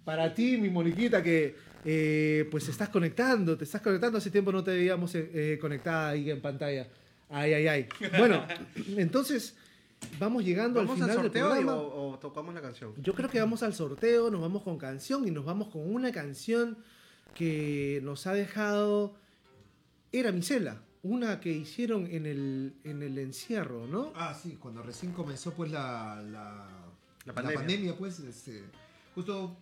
[0.04, 1.54] Para ti, mi Moniquita, que
[1.84, 4.18] eh, pues estás conectando, te estás conectando.
[4.18, 6.88] Hace tiempo no te veíamos eh, eh, conectada ahí en pantalla.
[7.28, 7.88] Ay, ay, ay.
[8.18, 8.44] Bueno,
[8.96, 9.54] entonces
[10.18, 11.74] vamos llegando ¿Vamos al al final del sorteo y- programa.
[11.76, 12.92] o, o tocamos la canción?
[13.02, 16.10] Yo creo que vamos al sorteo, nos vamos con canción y nos vamos con una
[16.12, 16.78] canción
[17.34, 19.14] que nos ha dejado.
[20.12, 24.12] Era Misela, una que hicieron en el, en el encierro, ¿no?
[24.16, 26.66] Ah, sí, cuando recién comenzó pues la, la,
[27.32, 27.58] La la pandemia.
[27.60, 27.98] pandemia.
[27.98, 28.62] pues, este,
[29.14, 29.56] justo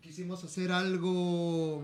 [0.00, 1.82] quisimos hacer algo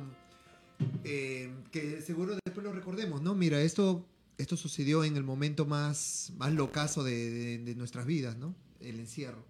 [1.05, 3.35] eh, que seguro después lo recordemos, ¿no?
[3.35, 4.07] Mira, esto,
[4.39, 8.55] esto sucedió en el momento más, más locazo de, de- de nuestras vidas, ¿no?
[8.81, 9.45] El encierro,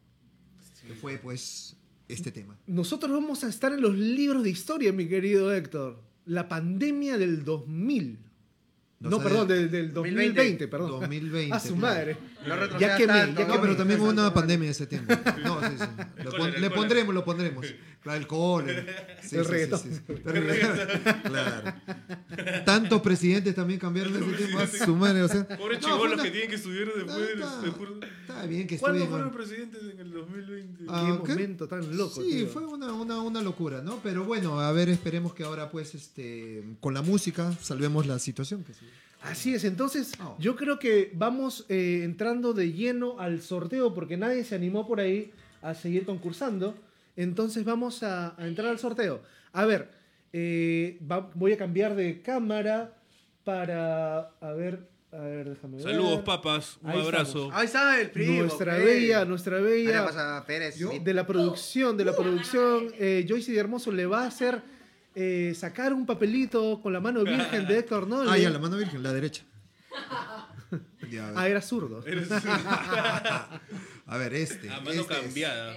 [0.86, 1.76] que fue pues
[2.08, 2.58] este tema.
[2.66, 6.00] Nosotros vamos a estar en los libros de historia, mi querido Héctor.
[6.26, 8.18] La pandemia del 2000.
[9.00, 10.90] No No, perdón, del, del 2020, 2020, perdón.
[11.00, 11.54] 2020.
[11.56, 11.80] A su claro.
[11.80, 12.16] madre.
[12.46, 15.12] No Ya quemé, tanto, ya No, pero también hubo una pandemia ese tiempo.
[15.44, 16.22] No, sí, sí.
[16.24, 17.66] Lo pon- le pondremos, lo pondremos.
[18.02, 18.86] Claro, el.
[19.22, 19.52] Sí, El sí,
[21.24, 21.74] Claro.
[22.64, 24.58] Tantos presidentes también cambiaron ese tiempo.
[24.58, 25.46] A su madre, o sea.
[25.46, 27.28] Pobres no, chibolos una- que tienen que estudiar después.
[27.30, 27.90] Está- después-
[28.22, 30.84] Está bien que ¿Cuándo estudien, fueron presidentes en el 2020?
[30.88, 31.32] Ah, Qué ¿qué?
[31.32, 32.22] momento tan loco.
[32.22, 32.46] Sí, tío.
[32.48, 33.98] fue una, una, una locura, ¿no?
[34.02, 38.64] Pero bueno, a ver, esperemos que ahora, pues, este, con la música salvemos la situación.
[38.64, 38.86] Que sí.
[39.22, 40.36] Así es, entonces Oh.
[40.38, 45.00] yo creo que vamos eh, entrando de lleno al sorteo porque nadie se animó por
[45.00, 45.30] ahí
[45.62, 46.74] a seguir concursando.
[47.16, 49.20] Entonces vamos a, a entrar al sorteo.
[49.52, 49.90] A ver,
[50.32, 52.94] eh, va- voy a cambiar de cámara
[53.44, 54.30] para...
[54.40, 55.82] A ver, a ver, déjame ver.
[55.82, 56.78] Saludos, papas.
[56.82, 57.50] Un Ahí abrazo.
[57.52, 58.42] Ahí está el primo.
[58.42, 60.78] Nuestra bella, nuestra bella pasa Pérez.
[60.78, 64.62] de la producción, de la producción, eh, Joyce de Hermoso le va a hacer
[65.22, 68.30] eh, sacar un papelito con la mano virgen de Héctor Nolle.
[68.30, 69.42] Ah, ya, la mano virgen, la derecha.
[71.10, 71.34] Ya, ver.
[71.38, 72.04] Ah, era zurdo.
[74.06, 74.70] A ver, este.
[74.70, 75.74] A mano este es- cambiada.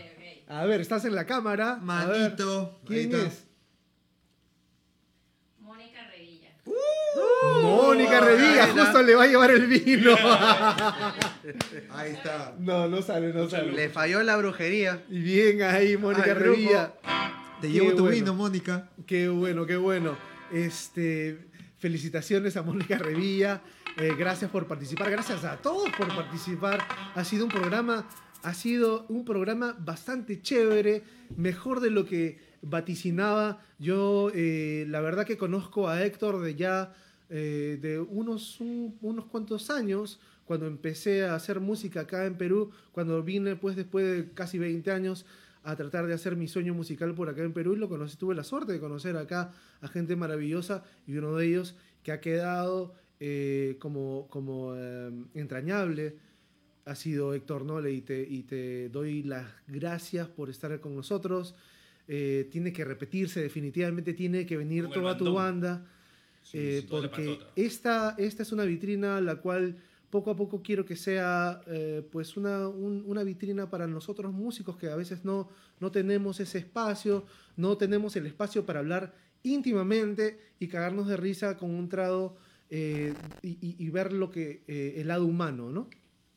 [0.47, 1.75] A ver, estás en la cámara.
[1.75, 2.79] Ver, Manito.
[2.83, 3.43] ahí ¿Quién es?
[5.59, 6.51] Mónica Revilla.
[7.63, 8.83] Mónica Revilla, ahí está.
[8.85, 10.15] justo le va a llevar el vino.
[11.89, 12.53] Ahí está.
[12.59, 13.71] no, no sale, no sale.
[13.71, 15.03] Le falló la brujería.
[15.09, 16.33] Y bien ahí, Mónica.
[16.35, 16.93] Revilla.
[17.63, 18.09] Te Qué llevo tu bueno.
[18.17, 18.89] vino, Mónica.
[19.07, 20.17] Qué bueno, qué bueno.
[20.51, 23.61] Este, felicitaciones a Mónica Revilla.
[23.95, 25.09] Eh, gracias por participar.
[25.09, 26.81] Gracias a todos por participar.
[27.15, 28.05] Ha sido un programa,
[28.41, 31.03] ha sido un programa bastante chévere,
[31.37, 33.61] mejor de lo que vaticinaba.
[33.79, 36.93] Yo, eh, la verdad que conozco a Héctor de ya
[37.29, 42.71] eh, de unos, un- unos cuantos años, cuando empecé a hacer música acá en Perú,
[42.91, 45.25] cuando vine pues después de casi 20 años
[45.63, 48.35] a tratar de hacer mi sueño musical por acá en Perú y lo conocí, tuve
[48.35, 52.93] la suerte de conocer acá a gente maravillosa y uno de ellos que ha quedado
[53.19, 56.17] eh, como, como eh, entrañable
[56.85, 61.55] ha sido Héctor Nole y te, y te doy las gracias por estar con nosotros.
[62.07, 65.35] Eh, tiene que repetirse, definitivamente tiene que venir toda tu bandón.
[65.35, 65.85] banda.
[66.41, 69.77] Sí, eh, sí, porque esta, esta es una vitrina la cual
[70.15, 74.77] poco a poco quiero que sea eh, pues una, un- una vitrina para nosotros músicos
[74.77, 75.49] que a veces no,
[75.79, 77.25] no tenemos ese espacio,
[77.57, 82.37] no tenemos el espacio para hablar íntimamente y cagarnos de risa con un trago
[82.69, 85.87] eh, y ver lo que eh, el lado humano, ¿no?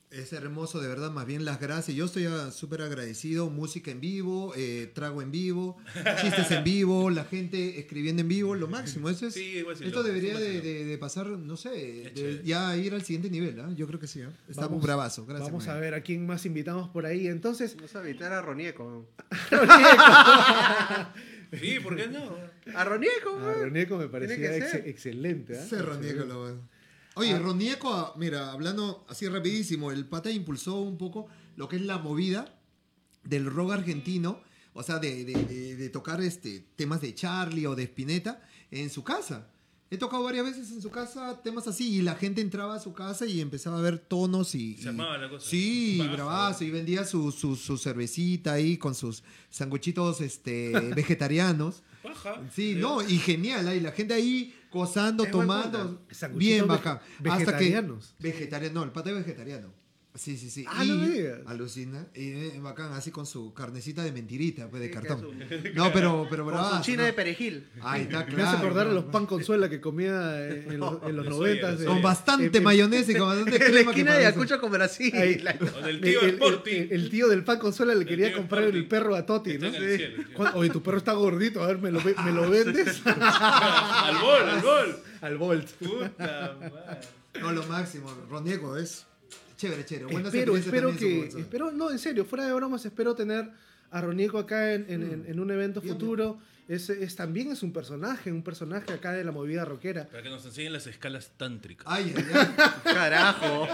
[0.09, 1.97] Es hermoso, de verdad, más bien las gracias.
[1.97, 3.51] Yo estoy ah, súper agradecido.
[3.51, 5.77] Música en vivo, eh, trago en vivo,
[6.23, 9.11] chistes en vivo, la gente escribiendo en vivo, lo máximo.
[9.11, 10.63] Eso es, Sí, igual sí, esto loco, debería de, vacilón.
[10.65, 13.59] de- de pasar, no sé, de ya ir al siguiente nivel.
[13.61, 13.69] ¿ah?
[13.77, 14.23] Yo creo que sí.
[14.23, 14.31] ¿ah?
[14.49, 15.27] Estamos Vamos- bravazos.
[15.27, 15.51] Gracias.
[15.51, 17.27] Vamos a ver a quién más invitamos por ahí.
[17.27, 19.07] Entonces, No sabía, era Ronieco.
[21.61, 22.37] Sí, ¿por qué no?
[22.75, 23.55] A Ronieco, a.
[23.55, 24.89] Ronieco me parecía ex- ser.
[24.89, 25.57] excelente.
[25.57, 25.63] ¿ah?
[25.65, 26.59] Ese Ronieco lo-
[27.17, 31.27] Oye, Ronieco, ah, mira, hablando así rapidísimo, el pata impulsó un poco
[31.57, 32.55] lo que es la movida
[33.25, 34.41] del rock argentino,
[34.75, 38.91] o sea, de, de- de- de tocar este, temas de Charlie o de Spinetta en
[38.91, 39.49] su casa.
[39.89, 42.93] He tocado varias veces en su casa temas así y la gente entraba a su
[42.93, 44.75] casa y empezaba a ver tonos y...
[44.77, 45.49] Se y- armaba la cosa.
[45.49, 51.83] Sí, bravazo, y vendía su, su, su cervecita ahí con sus sanguchitos este, vegetarianos.
[52.03, 52.43] Baja.
[52.53, 56.07] Sí, no, y genial, ahí la gente ahí gozando, tomando.
[56.35, 57.01] Bien bacán.
[57.25, 58.15] Hasta que vegetarianos.
[58.19, 59.86] vegetariano, no, el pata es vegetariano.
[60.17, 60.65] Sí, sí, sí.
[60.69, 61.39] Ah, y no me digas.
[61.47, 62.07] alucina.
[62.15, 65.39] Y eh, bacán, así con su carnecita de mentirita, pues de Sí, cartón.
[65.75, 67.05] No, pero, pero Con bravazo, su china ¿no?
[67.07, 67.69] de perejil.
[67.83, 68.37] Ahí está, claro.
[68.37, 71.85] Me hace acordar a no, los pan consuela que comía en, los, en los de-
[71.87, 73.75] Con bastante en- mayonesa y con bastante En la crema.
[73.75, 75.13] que esquina de parece- Ayacucho con Brasil.
[75.15, 75.45] Ahí.
[75.77, 76.73] O del El, tío el- Sporting.
[76.83, 79.71] el- el tío del pan consuela le quería comprar el perro a Toti, ¿no?
[79.71, 80.25] cielo.
[80.35, 83.03] Cuando- Oye, tu perro está gordito, a ver, ¿me lo, ve- me lo vendes?
[83.07, 84.97] al gol, al gol.
[85.21, 85.69] Al Volt.
[85.73, 87.01] Puta madre.
[87.41, 88.11] No, lo máximo.
[88.31, 89.05] Roniego es
[89.57, 90.13] chévere, chévere.
[90.13, 93.51] Buenas espero, espero que, espero, no, en serio, fuera de bromas, espero tener
[93.91, 96.39] a Ronico acá en, en- en- en un evento Bien, futuro.
[96.69, 100.07] Es, es- también es un personaje, un personaje acá de la movida rockera.
[100.09, 101.87] Para que nos enseñen las escalas tántricas.
[101.89, 102.49] Ay, ay, ay.
[102.85, 103.67] Carajo.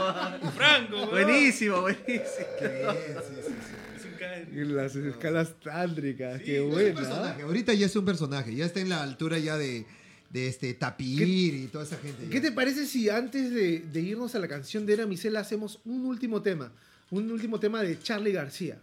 [0.55, 2.47] Franco, buenísimo, buenísimo.
[2.59, 3.75] Qué bien, sí, sí, sí.
[3.97, 6.95] Es un Las escalas tántricas, Sí, qué buena.
[7.01, 9.87] personaje, ahorita ya es un personaje, ya está en la altura ya de,
[10.33, 12.27] de este Tapir y toda esa gente.
[12.29, 12.43] ¿Qué ya.
[12.43, 16.07] te parece si antes de, de irnos a la canción de Era Misela hacemos un
[16.07, 16.73] último tema?
[17.11, 18.81] Un último tema de Charlie García.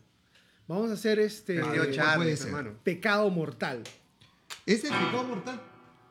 [0.68, 2.48] Vamos a hacer este ¿cuál Charlie, puede ser?
[2.48, 2.74] hermano.
[2.84, 3.82] Pecado Mortal.
[4.68, 5.60] Es el pecado mortal.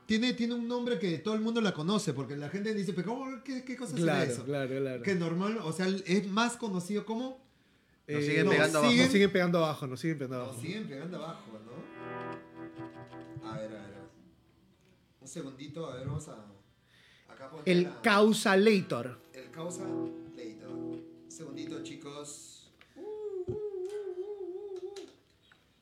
[0.06, 3.16] Tiene, tiene un nombre que todo el mundo la conoce, porque la gente dice, pecado
[3.16, 4.44] mortal, ¿qué, qué cosa será Claro, eso?
[4.44, 5.02] claro, claro.
[5.02, 7.46] Que normal, o sea, es más conocido como...
[8.08, 8.90] Nos Eh, siguen no, pegando abajo.
[8.92, 10.62] siguen- Nos siguen pegando abajo, nos siguen pegando Nos abajo.
[10.62, 13.48] siguen pegando abajo, ¿no?
[13.48, 13.87] A ver, a ver.
[15.28, 16.42] Un segundito, a ver, vamos a...
[17.30, 19.18] Acá poner El la- Causalator.
[19.34, 19.82] El causa
[20.34, 20.68] later.
[20.68, 22.70] Un segundito, chicos.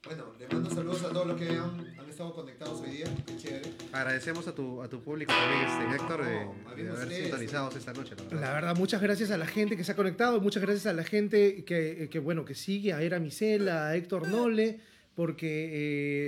[0.04, 3.06] Bueno, le mando saludos a todos los que han, han estado conectados hoy día.
[3.24, 3.70] Qué chévere.
[3.92, 6.44] Agradecemos a tu, a tu público también, este, Héctor, de,
[6.84, 8.16] No, haber sintonizados esta noche.
[8.16, 8.40] La verdad.
[8.40, 11.04] La verdad, muchas gracias a la gente que se ha conectado, muchas gracias a la
[11.04, 14.80] gente que, que, bueno, que sigue a Era Misela, a Héctor Nole,
[15.14, 15.70] porque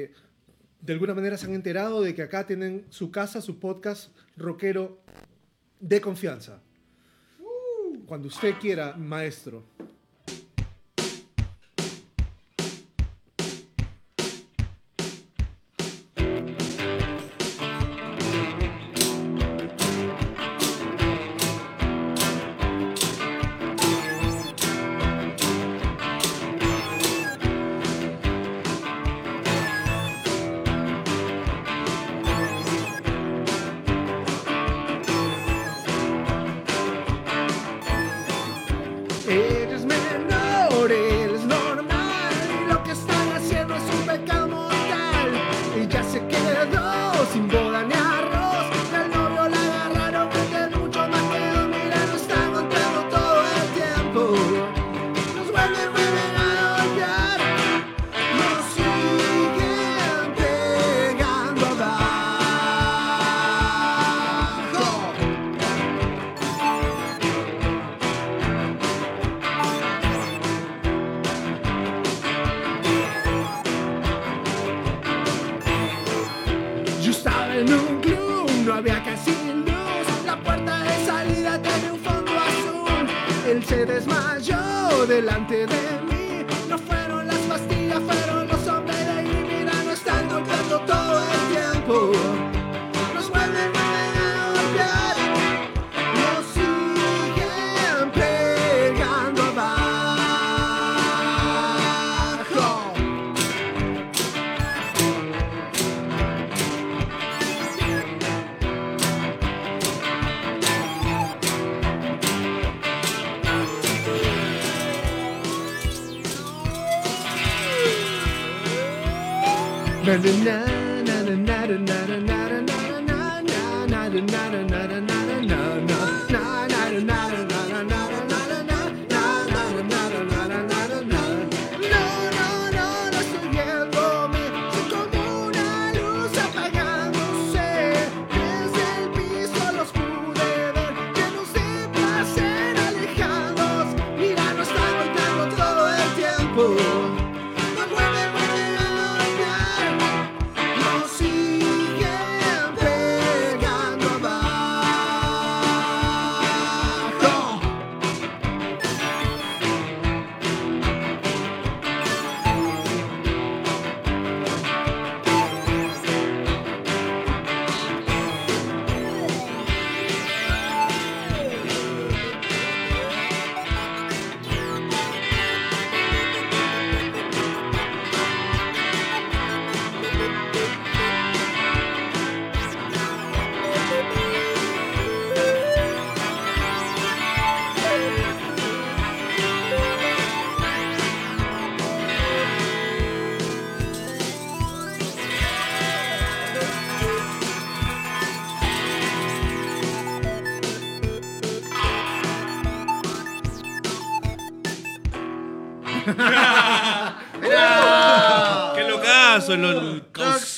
[0.04, 0.14] eh,
[0.80, 5.00] de alguna manera se han enterado de que acá tienen su casa, su podcast rockero
[5.80, 6.60] de confianza.
[8.06, 9.64] Cuando usted quiera, maestro.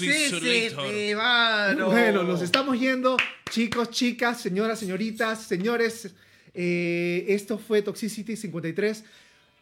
[0.06, 1.14] Toxicity.
[1.14, 1.86] mano.
[1.90, 3.16] Bueno, nos estamos yendo,
[3.50, 6.10] chicos, chicas, señoras, señoritas, señores.
[6.54, 9.04] Eh, esto fue Toxicity 53.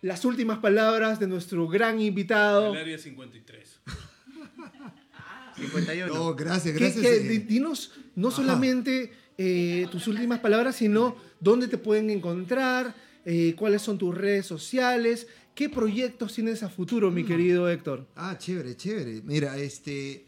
[0.02, 2.72] Las últimas palabras de nuestro gran invitado.
[2.72, 3.80] El área 53.
[5.56, 6.14] 51.
[6.14, 7.02] No, gracias, ¿Qué- gracias.
[7.04, 8.36] qué- eh, di- dinos no Ajá.
[8.36, 12.94] solamente eh, tus últimas palabras, sino dónde te pueden encontrar,
[13.24, 17.14] eh, cuáles son tus redes sociales, qué proyectos tienes a futuro, Mm.
[17.14, 18.06] mi querido Héctor.
[18.16, 19.20] Ah, chévere, chévere.
[19.24, 20.24] Mira, este.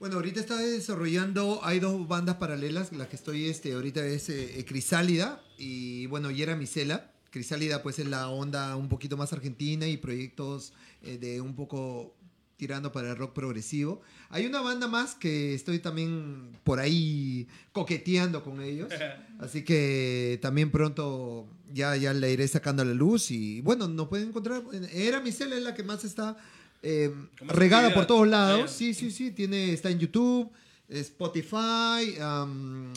[0.00, 4.64] Bueno, ahorita está desarrollando, hay dos bandas paralelas, las que estoy este, ahorita es eh,
[4.66, 7.12] Crisálida y bueno, Yera Micela.
[7.28, 10.72] Crisálida pues es la onda un poquito más argentina y proyectos
[11.02, 12.16] eh, de un poco
[12.56, 14.00] tirando para el rock progresivo.
[14.30, 18.90] Hay una banda más que estoy también por ahí coqueteando con ellos,
[19.38, 24.08] así que también pronto ya, ya la iré sacando a la luz y bueno, nos
[24.08, 24.62] pueden encontrar,
[24.94, 26.38] Era Micela es la que más está
[26.82, 27.12] eh,
[27.42, 28.70] más regada por todos lados.
[28.70, 29.30] Sí, sí, sí.
[29.30, 30.50] Tiene, está en YouTube,
[30.88, 32.92] Spotify, um,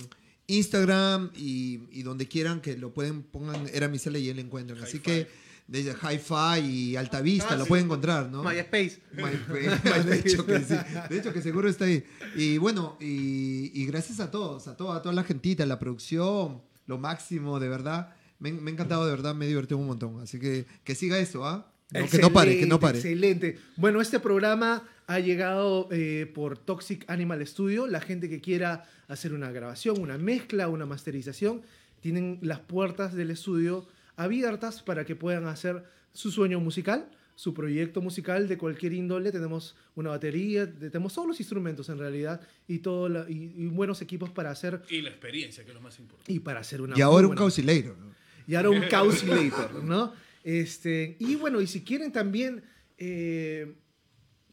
[0.48, 4.82] Instagram y, y donde quieran que lo pueden, pongan Era Micela y él encuentran.
[4.84, 5.28] Así que
[5.68, 7.70] desde Hi-Fi y Altavista Ah, lo sí.
[7.70, 8.44] pueden encontrar, ¿no?
[8.44, 9.02] MySpace.
[9.14, 10.04] MySpace.
[10.10, 10.76] de hecho que sí.
[11.10, 12.04] De hecho que seguro está ahí.
[12.36, 16.62] Y bueno, y, y gracias a todos, a toda, a toda la gentita, la producción,
[16.86, 18.14] lo máximo, de verdad.
[18.40, 20.20] Me, me ha encantado, de verdad, me he divertido un montón.
[20.22, 21.73] Así que que siga eso, ¿ah?
[21.94, 22.98] No, que no pare, que no pare.
[23.00, 23.58] Excelente.
[23.76, 27.88] Bueno, este programa ha llegado eh, por Toxic Animal Studio.
[27.88, 31.62] La gente que quiera hacer una grabación, una mezcla, una masterización,
[32.02, 35.84] tienen las puertas del estudio abiertas para que puedan hacer
[36.14, 39.32] su sueño musical, su proyecto musical de cualquier índole.
[39.32, 44.02] Tenemos una batería, tenemos todos los instrumentos en realidad y, todo la- y, y buenos
[44.02, 46.32] equipos para hacer Y la experiencia, que es lo más importante.
[46.32, 48.14] y para hacer una Y ahora un buena caucileiro, ¿no?
[48.48, 50.14] y ahora un Caucilator, ¿no?
[50.44, 52.64] Este, y bueno, y si quieren también
[52.98, 53.76] eh,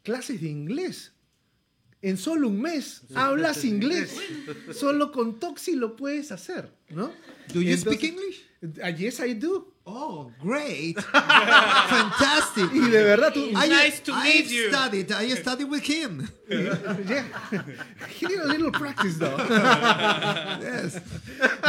[0.02, 1.12] clases de inglés.
[2.02, 4.16] En solo un mes hablas inglés.
[4.72, 7.12] Solo con Toxi lo puedes hacer, ¿no?
[7.52, 8.46] Do you Entonces- speak English?
[8.82, 9.66] Ah, yes, I do.
[9.84, 10.98] Oh, great.
[11.88, 12.70] Fantastic.
[12.74, 13.40] Y de verdad tú...
[13.50, 14.68] I, Nice to I meet you.
[14.68, 15.10] studied.
[15.10, 16.28] I studied with him.
[17.08, 17.24] Yeah.
[18.18, 19.36] He need a little practice, though.
[20.60, 21.00] Yes.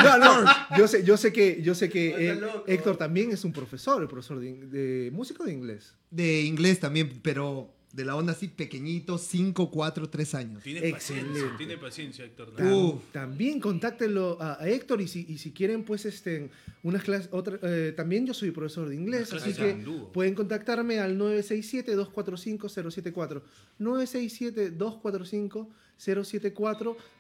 [0.03, 0.45] No, no,
[0.78, 2.41] yo sé, yo sé que, yo sé que eh.
[2.68, 5.94] Héctor también es un profesor, el profesor de, de músico de inglés.
[6.10, 10.64] De inglés también, pero de la onda así pequeñito, 5, 4, 3 años.
[10.64, 11.30] Tiene Excelente.
[11.30, 12.56] paciencia, tiene paciencia, Héctor.
[12.56, 13.00] Tam-.
[13.12, 16.50] También contáctenlo a, a Héctor y si, y si quieren, pues, este,
[16.84, 21.18] unas clases, otra, eh, también yo soy profesor de inglés, así que pueden contactarme al
[21.20, 23.42] 967-245-074.
[23.80, 25.68] 967-245-074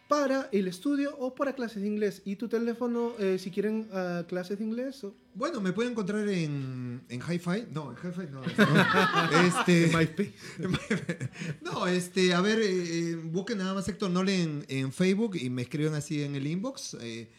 [0.07, 2.21] para el estudio o para clases de inglés.
[2.25, 5.03] ¿Y tu teléfono, eh, si quieren ah, clases de inglés?
[5.05, 7.67] o- Bueno, me pueden encontrar en, en Hi-Fi.
[7.71, 8.41] No, en Hi-Fi no.
[8.41, 9.47] no.
[9.47, 10.33] este, MySpace.
[11.61, 15.49] no, este, a ver, eh, eh, busquen nada más Héctor Nole en, en Facebook y
[15.49, 16.97] me escriben así en el inbox.
[17.01, 17.29] eh,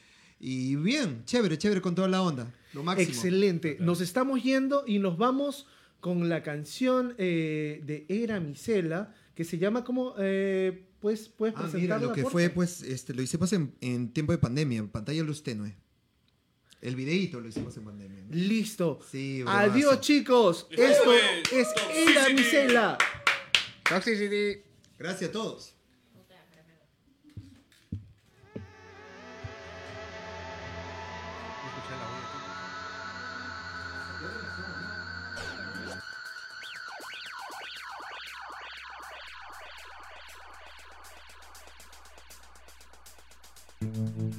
[0.40, 2.52] y bien, chévere, chévere con toda la onda.
[2.72, 3.08] Lo máximo.
[3.10, 3.76] Excelente.
[3.80, 5.66] Nos estamos yendo y nos vamos
[6.00, 10.14] con la canción de Era Micela, que se llama como...
[10.18, 14.12] eh, pues, ¿Puedes Ah, mira, presentarla, lo que fue, pues, este, lo hicimos en, en
[14.12, 15.76] tiempo de pandemia, en pantalla luz tenue.
[16.80, 18.22] El videíto lo hicimos en pandemia.
[18.22, 18.34] ¿no?
[18.34, 19.00] Listo.
[19.10, 20.66] Sí, Adiós, chicos.
[20.70, 22.34] Esto es Era Toxicity.
[22.34, 22.98] Micela.
[23.88, 24.62] Toxicity.
[24.98, 25.74] Gracias a todos.
[43.92, 44.31] Mm-hmm.